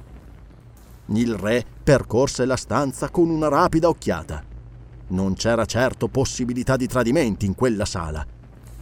[1.14, 4.42] Il re percorse la stanza con una rapida occhiata.
[5.08, 8.26] Non c'era certo possibilità di tradimenti in quella sala.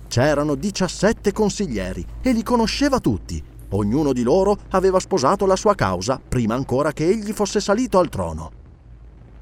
[0.07, 3.43] C'erano 17 consiglieri e li conosceva tutti.
[3.69, 8.09] Ognuno di loro aveva sposato la sua causa prima ancora che egli fosse salito al
[8.09, 8.51] trono.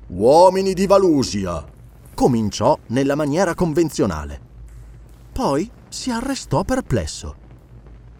[0.07, 1.61] Uomini di Valusia!
[2.13, 4.39] Cominciò nella maniera convenzionale.
[5.33, 7.35] Poi si arrestò perplesso.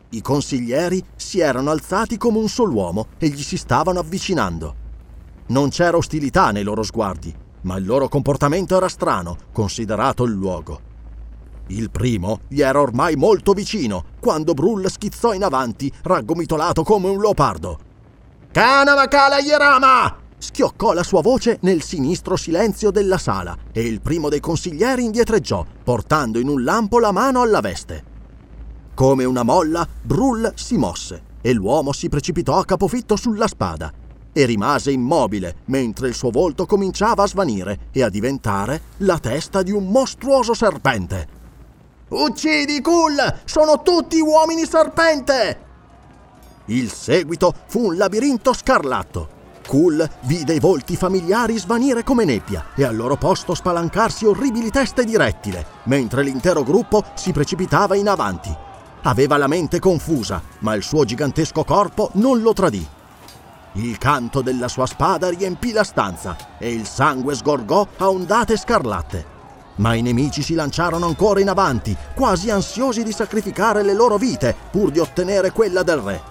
[0.10, 4.87] I consiglieri si erano alzati come un solo uomo e gli si stavano avvicinando.
[5.49, 10.82] Non c'era ostilità nei loro sguardi, ma il loro comportamento era strano, considerato il luogo.
[11.68, 17.19] Il primo gli era ormai molto vicino, quando Brull schizzò in avanti, raggomitolato come un
[17.19, 17.80] leopardo.
[18.52, 20.18] Kanavakala Yerama!
[20.38, 25.65] Schioccò la sua voce nel sinistro silenzio della sala e il primo dei consiglieri indietreggiò,
[25.84, 28.15] portando in un lampo la mano alla veste.
[28.94, 33.91] Come una molla, Brull si mosse e l'uomo si precipitò a capofitto sulla spada
[34.38, 39.64] e rimase immobile mentre il suo volto cominciava a svanire e a diventare la testa
[39.64, 41.28] di un mostruoso serpente.
[42.10, 43.16] Uccidi, Kull!
[43.46, 45.66] Sono tutti uomini serpente!
[46.66, 49.36] Il seguito fu un labirinto scarlatto.
[49.66, 55.04] Kull vide i volti familiari svanire come nebbia e al loro posto spalancarsi orribili teste
[55.04, 58.56] di rettile, mentre l'intero gruppo si precipitava in avanti,
[59.08, 62.86] Aveva la mente confusa, ma il suo gigantesco corpo non lo tradì.
[63.78, 69.36] Il canto della sua spada riempì la stanza e il sangue sgorgò a ondate scarlatte.
[69.76, 74.56] Ma i nemici si lanciarono ancora in avanti, quasi ansiosi di sacrificare le loro vite
[74.72, 76.22] pur di ottenere quella del re.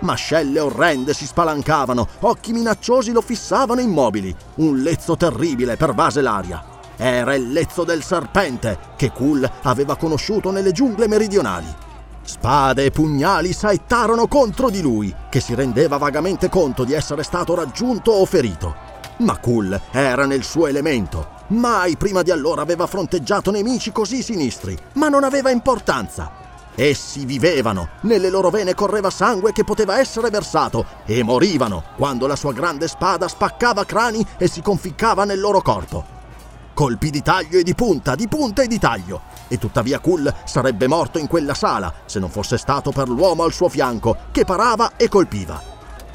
[0.00, 4.34] Mascelle orrende si spalancavano, occhi minacciosi lo fissavano immobili.
[4.56, 6.62] Un lezzo terribile pervase l'aria.
[6.98, 11.74] Era il lezzo del serpente che Kul aveva conosciuto nelle giungle meridionali.
[12.32, 17.54] Spade e pugnali saettarono contro di lui, che si rendeva vagamente conto di essere stato
[17.54, 18.74] raggiunto o ferito.
[19.18, 21.28] Ma Kul era nel suo elemento.
[21.48, 26.32] Mai prima di allora aveva fronteggiato nemici così sinistri, ma non aveva importanza.
[26.74, 32.34] Essi vivevano, nelle loro vene correva sangue che poteva essere versato e morivano quando la
[32.34, 36.02] sua grande spada spaccava crani e si conficcava nel loro corpo.
[36.72, 39.20] Colpi di taglio e di punta, di punta e di taglio.
[39.52, 43.52] E tuttavia Kull sarebbe morto in quella sala se non fosse stato per l'uomo al
[43.52, 45.60] suo fianco che parava e colpiva.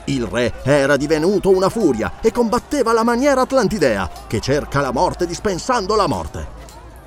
[0.06, 5.28] Il re era divenuto una furia e combatteva alla maniera atlantidea, che cerca la morte
[5.28, 6.48] dispensando la morte.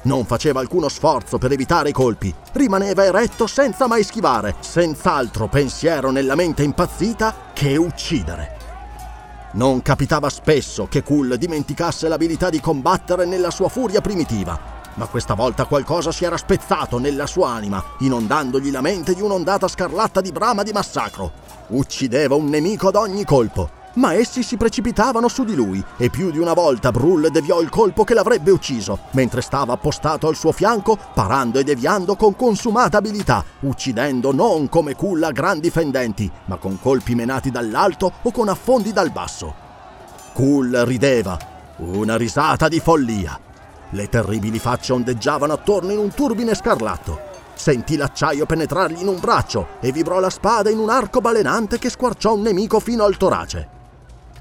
[0.02, 6.12] Non faceva alcuno sforzo per evitare i colpi, rimaneva eretto senza mai schivare, senz'altro pensiero
[6.12, 8.56] nella mente impazzita che uccidere.
[9.54, 15.32] Non capitava spesso che Kull dimenticasse l'abilità di combattere nella sua furia primitiva, ma questa
[15.32, 20.30] volta qualcosa si era spezzato nella sua anima, inondandogli la mente di un'ondata scarlatta di
[20.30, 21.32] brama di massacro.
[21.68, 26.30] Uccideva un nemico ad ogni colpo, ma essi si precipitavano su di lui e più
[26.30, 30.52] di una volta Brull deviò il colpo che l'avrebbe ucciso, mentre stava appostato al suo
[30.52, 36.78] fianco, parando e deviando con consumata abilità, uccidendo non come culla grandi fendenti, ma con
[36.78, 39.54] colpi menati dall'alto o con affondi dal basso.
[40.34, 41.38] Kull rideva,
[41.78, 43.48] una risata di follia.
[43.90, 47.28] Le terribili facce ondeggiavano attorno in un turbine scarlatto.
[47.54, 51.90] Sentì l'acciaio penetrargli in un braccio e vibrò la spada in un arco balenante che
[51.90, 53.68] squarciò un nemico fino al torace.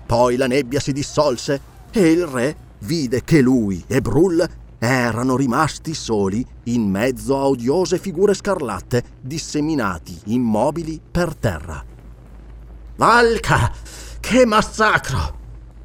[0.06, 1.62] Poi la nebbia si dissolse
[1.92, 4.48] e il re vide che lui e Brull
[4.78, 11.84] erano rimasti soli in mezzo a odiose figure scarlatte disseminati immobili per terra.
[12.96, 13.72] Valca!
[14.20, 15.38] Che massacro!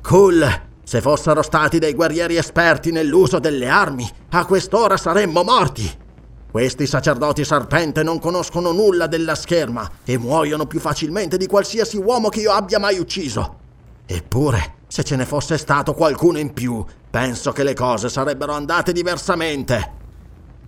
[0.03, 0.73] Cool!
[0.85, 6.02] Se fossero stati dei guerrieri esperti nell'uso delle armi, a quest'ora saremmo morti!
[6.51, 12.28] Questi sacerdoti serpente non conoscono nulla della scherma e muoiono più facilmente di qualsiasi uomo
[12.28, 13.59] che io abbia mai ucciso.
[14.06, 18.93] Eppure, se ce ne fosse stato qualcuno in più, penso che le cose sarebbero andate
[18.93, 19.93] diversamente.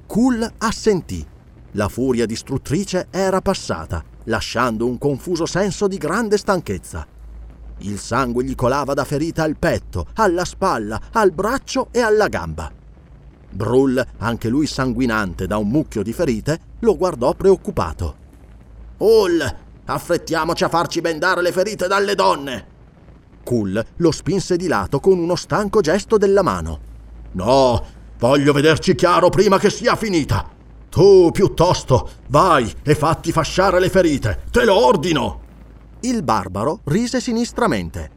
[0.07, 1.25] Cool assentì.
[1.73, 7.07] La furia distruttrice era passata, lasciando un confuso senso di grande stanchezza.
[7.79, 12.73] Il sangue gli colava da ferite al petto, alla spalla, al braccio e alla gamba.
[13.51, 18.17] Brull, anche lui sanguinante da un mucchio di ferite, lo guardò preoccupato.
[18.99, 22.75] Hull, affrettiamoci a farci bendare le ferite dalle donne!
[23.45, 26.81] Kull lo spinse di lato con uno stanco gesto della mano.
[27.33, 27.85] No,
[28.19, 30.49] voglio vederci chiaro prima che sia finita.
[30.89, 35.45] Tu, piuttosto, vai e fatti fasciare le ferite, te lo ordino!
[36.07, 38.11] Il barbaro rise sinistramente.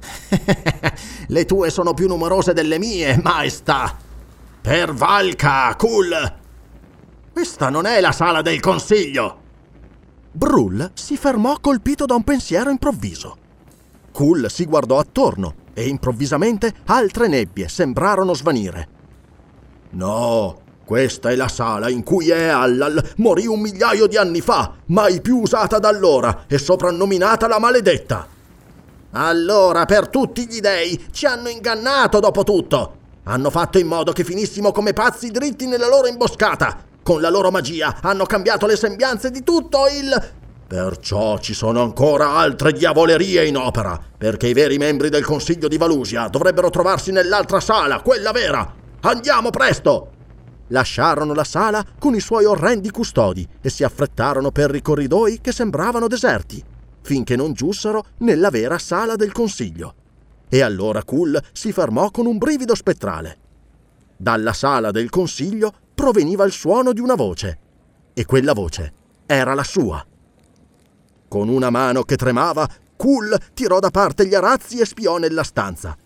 [1.28, 3.94] le tue sono più numerose delle mie, maestà!
[4.62, 6.36] Per Valka, Kull!
[7.30, 9.42] Questa non è la sala del consiglio!
[10.32, 13.36] Brull si fermò colpito da un pensiero improvviso.
[14.10, 18.88] Kull si guardò attorno e improvvisamente altre nebbie sembrarono svanire.
[19.90, 25.20] No, questa è la sala in cui Eallal morì un migliaio di anni fa, mai
[25.20, 28.28] più usata da allora e soprannominata la maledetta.
[29.12, 32.96] Allora, per tutti gli dei, ci hanno ingannato dopo tutto.
[33.24, 36.76] Hanno fatto in modo che finissimo come pazzi dritti nella loro imboscata.
[37.02, 40.32] Con la loro magia hanno cambiato le sembianze di tutto il...
[40.66, 45.76] Perciò ci sono ancora altre diavolerie in opera, perché i veri membri del Consiglio di
[45.76, 48.74] Valusia dovrebbero trovarsi nell'altra sala, quella vera.
[49.02, 50.13] Andiamo presto!
[50.68, 55.52] Lasciarono la sala con i suoi orrendi custodi e si affrettarono per i corridoi che
[55.52, 56.62] sembravano deserti,
[57.02, 59.94] finché non giussero nella vera sala del Consiglio.
[60.48, 63.38] E allora Kull si fermò con un brivido spettrale.
[64.16, 67.58] Dalla sala del Consiglio proveniva il suono di una voce,
[68.14, 68.92] e quella voce
[69.26, 70.04] era la sua.
[71.28, 75.96] Con una mano che tremava, Kull tirò da parte gli arazzi e spiò nella stanza.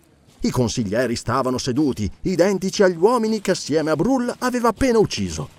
[0.41, 5.49] I consiglieri stavano seduti, identici agli uomini che assieme a Brull aveva appena ucciso.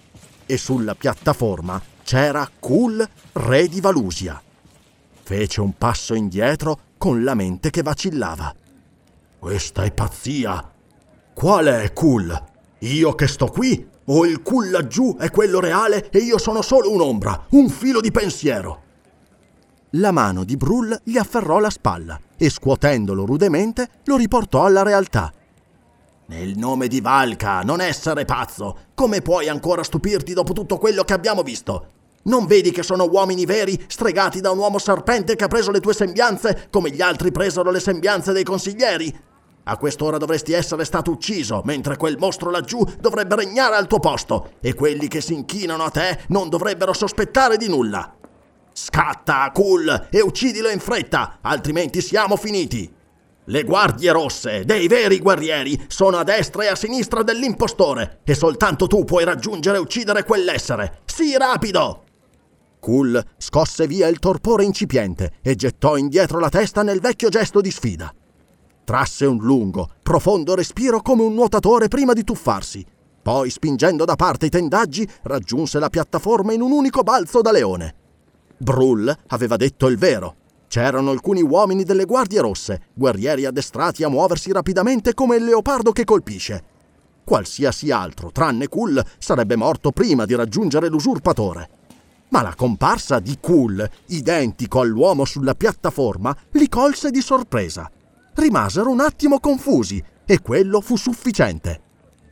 [0.46, 4.40] E sulla piattaforma c'era Kull, re di Valusia.
[5.22, 8.54] Fece un passo indietro con la mente che vacillava.
[9.38, 10.72] Questa è pazzia.
[11.34, 12.44] Qual è Kull?
[12.78, 13.86] Io che sto qui?
[14.06, 18.10] O il Kull laggiù è quello reale e io sono solo un'ombra, un filo di
[18.10, 18.88] pensiero?
[19.94, 25.32] La mano di Brull gli afferrò la spalla e scuotendolo rudemente lo riportò alla realtà.
[26.26, 28.76] Nel nome di Valka, non essere pazzo!
[28.94, 31.86] Come puoi ancora stupirti dopo tutto quello che abbiamo visto?
[32.22, 35.80] Non vedi che sono uomini veri, stregati da un uomo serpente che ha preso le
[35.80, 39.12] tue sembianze, come gli altri presero le sembianze dei consiglieri?
[39.64, 44.52] A quest'ora dovresti essere stato ucciso, mentre quel mostro laggiù dovrebbe regnare al tuo posto,
[44.60, 48.14] e quelli che si inchinano a te non dovrebbero sospettare di nulla.
[48.72, 52.90] Scatta, Kul, e uccidilo in fretta, altrimenti siamo finiti.
[53.44, 58.86] Le guardie rosse, dei veri guerrieri, sono a destra e a sinistra dell'impostore, e soltanto
[58.86, 61.00] tu puoi raggiungere e uccidere quell'essere.
[61.04, 62.04] Sii rapido!
[62.78, 67.70] Kul scosse via il torpore incipiente e gettò indietro la testa nel vecchio gesto di
[67.70, 68.12] sfida.
[68.84, 72.84] Trasse un lungo, profondo respiro come un nuotatore prima di tuffarsi.
[73.22, 77.94] Poi, spingendo da parte i tendaggi, raggiunse la piattaforma in un unico balzo da leone.
[78.62, 80.36] Brull aveva detto il vero.
[80.68, 86.04] C'erano alcuni uomini delle guardie rosse, guerrieri addestrati a muoversi rapidamente come il leopardo che
[86.04, 86.62] colpisce.
[87.24, 91.68] Qualsiasi altro, tranne Kull, sarebbe morto prima di raggiungere l'usurpatore.
[92.28, 97.90] Ma la comparsa di Kull, identico all'uomo sulla piattaforma, li colse di sorpresa.
[98.34, 101.80] Rimasero un attimo confusi e quello fu sufficiente.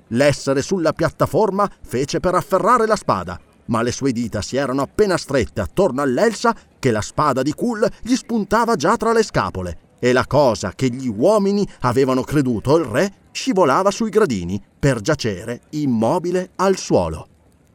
[0.08, 5.16] L'essere sulla piattaforma fece per afferrare la spada, ma le sue dita si erano appena
[5.16, 10.12] strette attorno all'elsa che la spada di Kull gli spuntava già tra le scapole e
[10.12, 16.50] la cosa che gli uomini avevano creduto il re scivolava sui gradini per giacere immobile
[16.56, 17.26] al suolo.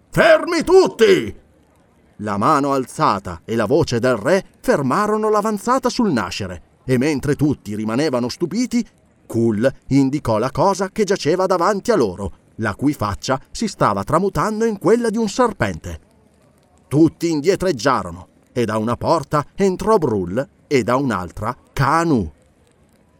[0.09, 1.41] Fermi tutti!
[2.17, 7.75] La mano alzata e la voce del re fermarono l'avanzata sul nascere e mentre tutti
[7.75, 8.85] rimanevano stupiti,
[9.25, 14.65] Kull indicò la cosa che giaceva davanti a loro la cui faccia si stava tramutando
[14.65, 15.99] in quella di un serpente.
[16.87, 22.31] Tutti indietreggiarono e da una porta entrò Brull e da un'altra Kanu.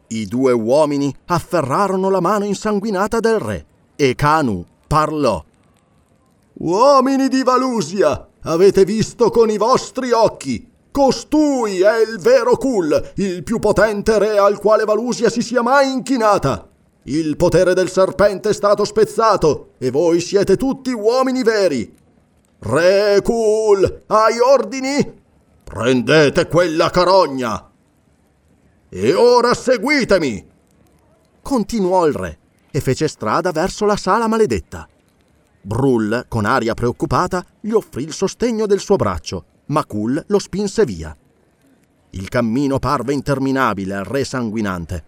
[0.08, 3.66] I due uomini afferrarono la mano insanguinata del re
[3.96, 5.44] e Kanu parlò.
[6.56, 10.70] Uomini di Valusia, avete visto con i vostri occhi.
[10.92, 15.92] Costui è il vero Kul, il più potente re al quale Valusia si sia mai
[15.92, 16.70] inchinata.
[17.04, 21.94] Il potere del serpente è stato spezzato e voi siete tutti uomini veri.
[22.60, 25.22] Re Kul, hai ordini?
[25.64, 27.70] Prendete quella carogna.
[28.88, 30.48] E ora seguitemi.
[31.42, 32.38] Continuò il re
[32.72, 34.88] e fece strada verso la sala maledetta.
[35.62, 40.86] Brull, con aria preoccupata, gli offrì il sostegno del suo braccio, ma Cool lo spinse
[40.86, 41.16] via.
[42.12, 45.04] Il cammino parve interminabile al re sanguinante,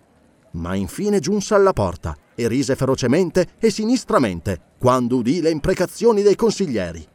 [0.55, 6.35] ma infine giunse alla porta e rise ferocemente e sinistramente quando udì le imprecazioni dei
[6.35, 7.05] consiglieri.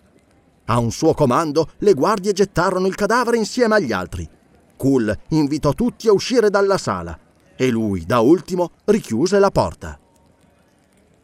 [0.67, 4.29] A un suo comando le guardie gettarono il cadavere insieme agli altri.
[4.77, 7.19] Cool invitò tutti a uscire dalla sala
[7.57, 9.99] e lui, da ultimo, richiuse la porta.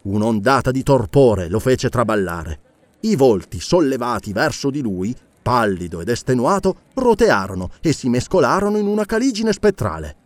[0.02, 2.60] Un'ondata di torpore lo fece traballare.
[3.01, 9.05] I volti sollevati verso di lui, pallido ed estenuato, rotearono e si mescolarono in una
[9.05, 10.26] caligine spettrale.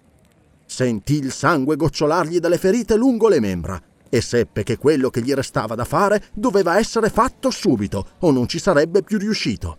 [0.70, 5.34] Sentì il sangue gocciolargli dalle ferite lungo le membra e seppe che quello che gli
[5.34, 9.76] restava da fare doveva essere fatto subito o non ci sarebbe più riuscito.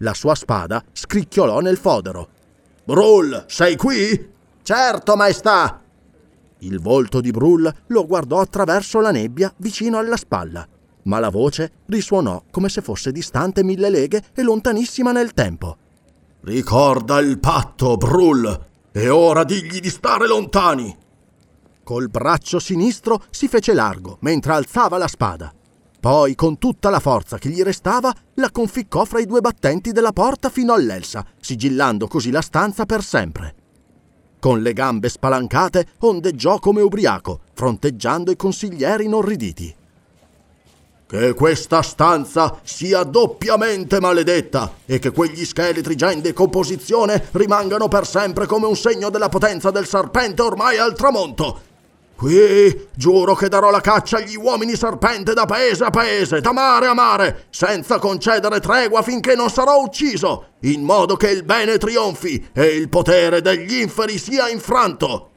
[0.00, 2.28] La sua spada scricchiolò nel fodero.
[2.84, 4.32] Brull, sei qui?
[4.62, 5.80] Certo, maestà,
[6.58, 10.68] il volto di Brull lo guardò attraverso la nebbia vicino alla spalla,
[11.04, 15.74] ma la voce risuonò come se fosse distante mille leghe e lontanissima nel tempo.
[16.42, 18.66] Ricorda il patto, Brull,
[18.98, 20.96] e ora digli di stare lontani.
[21.84, 25.52] Col braccio sinistro si fece largo mentre alzava la spada.
[26.00, 30.12] Poi, con tutta la forza che gli restava, la conficcò fra i due battenti della
[30.12, 33.54] porta fino all'elsa, sigillando così la stanza per sempre.
[34.40, 39.74] Con le gambe spalancate ondeggiò come ubriaco, fronteggiando i consiglieri inorriditi.
[41.08, 48.04] Che questa stanza sia doppiamente maledetta e che quegli scheletri già in decomposizione rimangano per
[48.04, 51.60] sempre come un segno della potenza del serpente ormai al tramonto.
[52.16, 56.88] Qui giuro che darò la caccia agli uomini serpente da paese a paese, da mare
[56.88, 62.48] a mare, senza concedere tregua finché non sarò ucciso, in modo che il bene trionfi
[62.52, 65.30] e il potere degli inferi sia infranto.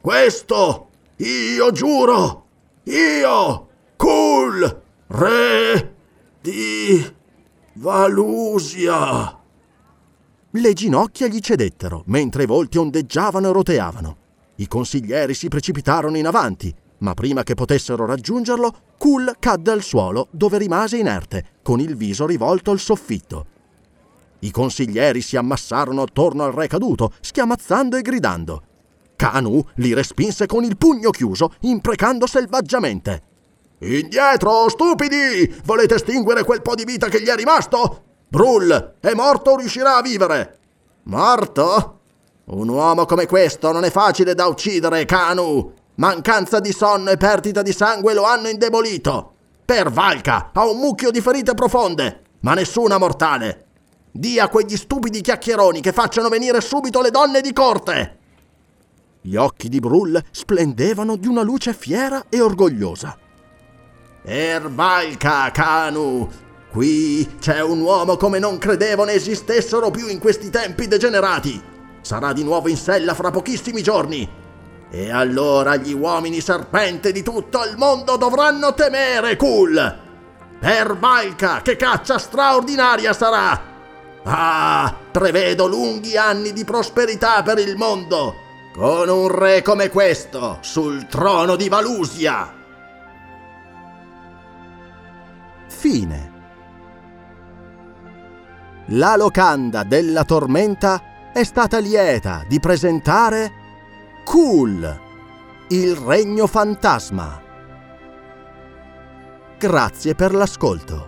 [0.00, 0.88] Questo
[1.18, 2.46] io giuro,
[2.84, 5.94] io, Kul, re
[6.42, 7.02] di
[7.74, 9.38] Valusia.
[10.50, 14.16] Le ginocchia gli cedettero, mentre i volti ondeggiavano e roteavano.
[14.56, 20.28] I consiglieri si precipitarono in avanti, ma prima che potessero raggiungerlo, Kul cadde al suolo
[20.30, 23.46] dove rimase inerte, con il viso rivolto al soffitto.
[24.40, 28.62] I consiglieri si ammassarono attorno al re caduto, schiamazzando e gridando.
[29.16, 33.27] Kanu li respinse con il pugno chiuso, imprecando selvaggiamente.
[33.80, 35.54] Indietro, stupidi!
[35.64, 38.02] Volete estinguere quel po' di vita che gli è rimasto?
[38.28, 40.58] Brull è morto o riuscirà a vivere?
[41.04, 42.00] Morto?
[42.46, 45.72] Un uomo come questo non è facile da uccidere, Kanu.
[45.94, 49.32] Mancanza di sonno e perdita di sangue lo hanno indebolito.
[49.64, 53.66] Per Valka ha un mucchio di ferite profonde, ma nessuna mortale.
[54.10, 58.16] Dia a quegli stupidi chiacchieroni che facciano venire subito le donne di corte.
[59.20, 63.16] Gli occhi di Brull splendevano di una luce fiera e orgogliosa.
[64.28, 66.28] Per Valka, Kanu,
[66.70, 72.34] qui c'è un uomo come non credevo ne esistessero più in questi tempi degenerati sarà
[72.34, 74.28] di nuovo in sella fra pochissimi giorni.
[74.90, 79.98] E allora gli uomini serpente di tutto il mondo dovranno temere Kul.
[80.60, 83.62] Per Malka, che caccia straordinaria sarà!
[84.24, 88.34] Ah, prevedo lunghi anni di prosperità per il mondo,
[88.74, 92.57] con un re come questo sul trono di Valusia.
[95.78, 96.32] Fine.
[98.86, 103.52] La locanda della tormenta è stata lieta di presentare
[104.24, 105.00] Cool,
[105.68, 107.40] il regno fantasma.
[109.56, 111.07] Grazie per l'ascolto.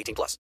[0.00, 0.38] 18 plus.